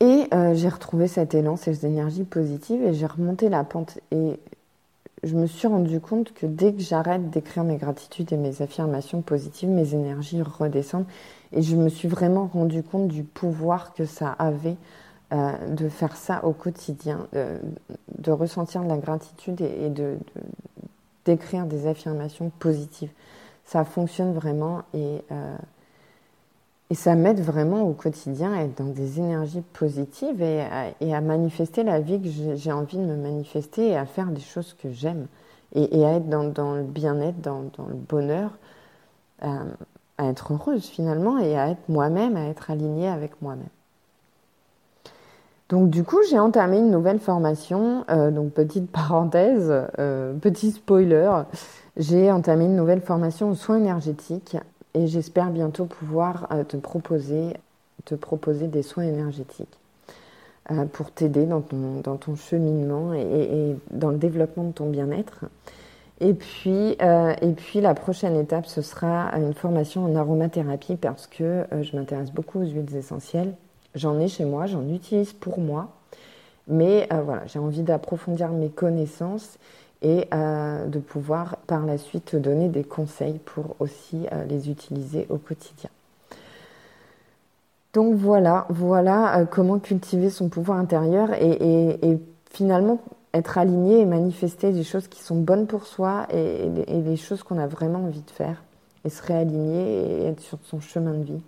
Et 0.00 0.26
euh, 0.34 0.54
j'ai 0.56 0.68
retrouvé 0.68 1.06
cet 1.06 1.34
élan, 1.34 1.56
ces 1.56 1.86
énergies 1.86 2.24
positives 2.24 2.82
et 2.82 2.92
j'ai 2.92 3.06
remonté 3.06 3.50
la 3.50 3.62
pente. 3.62 4.00
Et 4.10 4.40
je 5.22 5.34
me 5.34 5.46
suis 5.46 5.66
rendu 5.66 6.00
compte 6.00 6.32
que 6.32 6.46
dès 6.46 6.72
que 6.72 6.80
j'arrête 6.80 7.30
d'écrire 7.30 7.64
mes 7.64 7.76
gratitudes 7.76 8.32
et 8.32 8.36
mes 8.36 8.62
affirmations 8.62 9.22
positives, 9.22 9.68
mes 9.68 9.94
énergies 9.94 10.42
redescendent. 10.42 11.06
Et 11.52 11.62
je 11.62 11.76
me 11.76 11.88
suis 11.88 12.08
vraiment 12.08 12.46
rendu 12.46 12.82
compte 12.82 13.08
du 13.08 13.24
pouvoir 13.24 13.94
que 13.94 14.04
ça 14.04 14.30
avait 14.30 14.76
euh, 15.32 15.52
de 15.68 15.88
faire 15.88 16.16
ça 16.16 16.42
au 16.44 16.52
quotidien, 16.52 17.26
euh, 17.34 17.58
de 18.16 18.30
ressentir 18.30 18.82
de 18.82 18.88
la 18.88 18.96
gratitude 18.96 19.60
et, 19.60 19.92
d'écrire 21.26 21.66
des 21.66 21.86
affirmations 21.86 22.50
positives. 22.58 23.10
Ça 23.66 23.84
fonctionne 23.84 24.32
vraiment 24.32 24.84
et, 24.94 25.22
euh, 25.30 25.56
et 26.90 26.94
ça 26.94 27.14
m'aide 27.14 27.40
vraiment 27.40 27.82
au 27.82 27.92
quotidien 27.92 28.52
à 28.54 28.62
être 28.62 28.82
dans 28.82 28.90
des 28.90 29.18
énergies 29.18 29.62
positives 29.74 30.40
et 30.40 30.62
à, 30.62 31.20
manifester 31.20 31.82
la 31.82 32.00
vie 32.00 32.20
que 32.20 32.56
j'ai 32.56 32.72
envie 32.72 32.96
de 32.96 33.02
me 33.04 33.16
manifester 33.16 33.88
et 33.88 33.96
à 33.96 34.06
faire 34.06 34.28
des 34.28 34.40
choses 34.40 34.74
que 34.74 34.90
j'aime 34.90 35.26
et, 35.74 36.04
à 36.04 36.14
être 36.14 36.28
dans, 36.28 36.74
le 36.74 36.82
bien-être, 36.82 37.40
dans, 37.42 37.60
le 37.88 37.94
bonheur, 37.94 38.52
euh, 39.42 39.64
à 40.16 40.26
être 40.28 40.54
heureuse 40.54 40.86
finalement 40.86 41.38
et 41.38 41.58
à 41.58 41.68
être 41.68 41.88
moi-même, 41.90 42.36
à 42.36 42.46
être 42.46 42.70
alignée 42.70 43.08
avec 43.08 43.42
moi-même. 43.42 43.68
Donc 45.68 45.90
du 45.90 46.02
coup, 46.04 46.18
j'ai 46.30 46.38
entamé 46.38 46.78
une 46.78 46.90
nouvelle 46.90 47.18
formation. 47.18 48.04
Euh, 48.08 48.30
donc 48.30 48.52
petite 48.52 48.90
parenthèse, 48.90 49.70
euh, 49.98 50.32
petit 50.34 50.70
spoiler, 50.70 51.42
j'ai 51.98 52.32
entamé 52.32 52.64
une 52.64 52.76
nouvelle 52.76 53.02
formation 53.02 53.50
aux 53.50 53.54
soins 53.54 53.76
énergétiques 53.76 54.56
et 54.94 55.06
j'espère 55.06 55.50
bientôt 55.50 55.86
pouvoir 55.86 56.48
euh, 56.52 56.64
te 56.64 56.76
proposer 56.76 57.54
te 58.04 58.14
proposer 58.14 58.68
des 58.68 58.82
soins 58.82 59.04
énergétiques 59.04 59.76
pour 60.92 61.10
t'aider 61.10 61.46
dans 61.46 61.62
ton, 61.62 62.00
dans 62.02 62.16
ton 62.16 62.36
cheminement 62.36 63.12
et, 63.12 63.74
dans 63.90 64.10
le 64.10 64.18
développement 64.18 64.64
de 64.64 64.72
ton 64.72 64.88
bien-être. 64.88 65.46
Et 66.20 66.32
puis, 66.32 66.92
et 66.92 67.52
puis 67.56 67.80
la 67.80 67.94
prochaine 67.94 68.36
étape, 68.36 68.66
ce 68.66 68.82
sera 68.82 69.30
une 69.36 69.52
formation 69.52 70.04
en 70.04 70.14
aromathérapie 70.14 70.96
parce 70.96 71.26
que 71.26 71.64
je 71.82 71.96
m'intéresse 71.96 72.30
beaucoup 72.30 72.60
aux 72.60 72.66
huiles 72.66 72.94
essentielles 72.94 73.54
J'en 73.94 74.20
ai 74.20 74.28
chez 74.28 74.44
moi, 74.44 74.66
j'en 74.66 74.86
utilise 74.88 75.32
pour 75.32 75.58
moi, 75.58 75.88
mais 76.68 77.08
euh, 77.12 77.22
voilà, 77.22 77.46
j'ai 77.46 77.58
envie 77.58 77.82
d'approfondir 77.82 78.50
mes 78.50 78.68
connaissances 78.68 79.58
et 80.02 80.28
euh, 80.32 80.86
de 80.86 80.98
pouvoir 80.98 81.56
par 81.66 81.84
la 81.84 81.98
suite 81.98 82.36
donner 82.36 82.68
des 82.68 82.84
conseils 82.84 83.38
pour 83.44 83.76
aussi 83.80 84.26
euh, 84.32 84.44
les 84.44 84.70
utiliser 84.70 85.26
au 85.28 85.38
quotidien. 85.38 85.90
Donc 87.94 88.14
voilà, 88.14 88.66
voilà 88.68 89.46
comment 89.50 89.78
cultiver 89.78 90.30
son 90.30 90.48
pouvoir 90.48 90.78
intérieur 90.78 91.30
et, 91.32 92.18
finalement 92.50 93.00
être 93.34 93.58
aligné 93.58 94.00
et 94.00 94.04
manifester 94.04 94.72
des 94.72 94.84
choses 94.84 95.08
qui 95.08 95.22
sont 95.22 95.36
bonnes 95.36 95.66
pour 95.66 95.86
soi 95.86 96.26
et, 96.32 96.68
les 96.88 97.16
choses 97.16 97.42
qu'on 97.42 97.58
a 97.58 97.66
vraiment 97.66 98.04
envie 98.04 98.22
de 98.22 98.30
faire 98.30 98.62
et 99.04 99.10
se 99.10 99.22
réaligner 99.22 100.22
et 100.22 100.24
être 100.26 100.40
sur 100.40 100.58
son 100.64 100.80
chemin 100.80 101.12
de 101.12 101.24
vie 101.24 101.42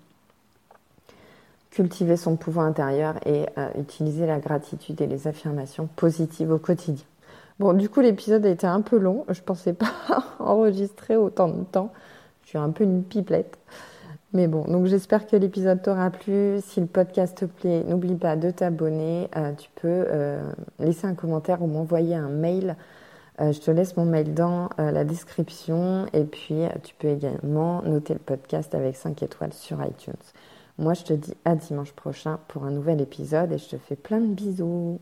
cultiver 1.70 2.16
son 2.16 2.36
pouvoir 2.36 2.66
intérieur 2.66 3.14
et 3.26 3.46
euh, 3.56 3.68
utiliser 3.78 4.26
la 4.26 4.38
gratitude 4.38 5.00
et 5.00 5.06
les 5.06 5.26
affirmations 5.28 5.88
positives 5.96 6.50
au 6.50 6.58
quotidien. 6.58 7.04
Bon, 7.60 7.74
du 7.74 7.90
coup, 7.90 8.00
l'épisode 8.00 8.46
a 8.46 8.48
été 8.48 8.66
un 8.66 8.80
peu 8.80 8.96
long. 8.96 9.26
Je 9.28 9.42
pensais 9.42 9.74
pas 9.74 9.92
enregistrer 10.38 11.16
autant 11.16 11.48
de 11.48 11.62
temps. 11.64 11.92
Je 12.42 12.48
suis 12.48 12.58
un 12.58 12.70
peu 12.70 12.84
une 12.84 13.04
pipelette. 13.04 13.58
Mais 14.32 14.48
bon, 14.48 14.64
donc 14.64 14.86
j'espère 14.86 15.26
que 15.26 15.36
l'épisode 15.36 15.82
t'aura 15.82 16.08
plu. 16.08 16.56
Si 16.62 16.80
le 16.80 16.86
podcast 16.86 17.36
te 17.36 17.44
plaît, 17.44 17.84
n'oublie 17.84 18.14
pas 18.14 18.36
de 18.36 18.50
t'abonner. 18.50 19.28
Euh, 19.36 19.52
tu 19.52 19.68
peux 19.74 20.06
euh, 20.08 20.40
laisser 20.78 21.06
un 21.06 21.14
commentaire 21.14 21.60
ou 21.60 21.66
m'envoyer 21.66 22.14
un 22.14 22.30
mail. 22.30 22.76
je 23.38 23.60
te 23.60 23.70
laisse 23.70 23.94
mon 23.98 24.06
mail 24.06 24.32
dans 24.32 24.70
la 24.78 25.04
description. 25.04 26.06
Et 26.14 26.24
puis, 26.24 26.62
tu 26.82 26.94
peux 26.94 27.08
également 27.08 27.82
noter 27.82 28.14
le 28.14 28.20
podcast 28.20 28.74
avec 28.74 28.96
5 28.96 29.22
étoiles 29.22 29.52
sur 29.52 29.84
iTunes. 29.84 30.14
Moi, 30.78 30.94
je 30.94 31.04
te 31.04 31.12
dis 31.12 31.34
à 31.44 31.56
dimanche 31.56 31.92
prochain 31.92 32.38
pour 32.48 32.64
un 32.64 32.70
nouvel 32.70 33.02
épisode 33.02 33.52
et 33.52 33.58
je 33.58 33.68
te 33.68 33.76
fais 33.76 33.96
plein 33.96 34.20
de 34.20 34.32
bisous. 34.32 34.98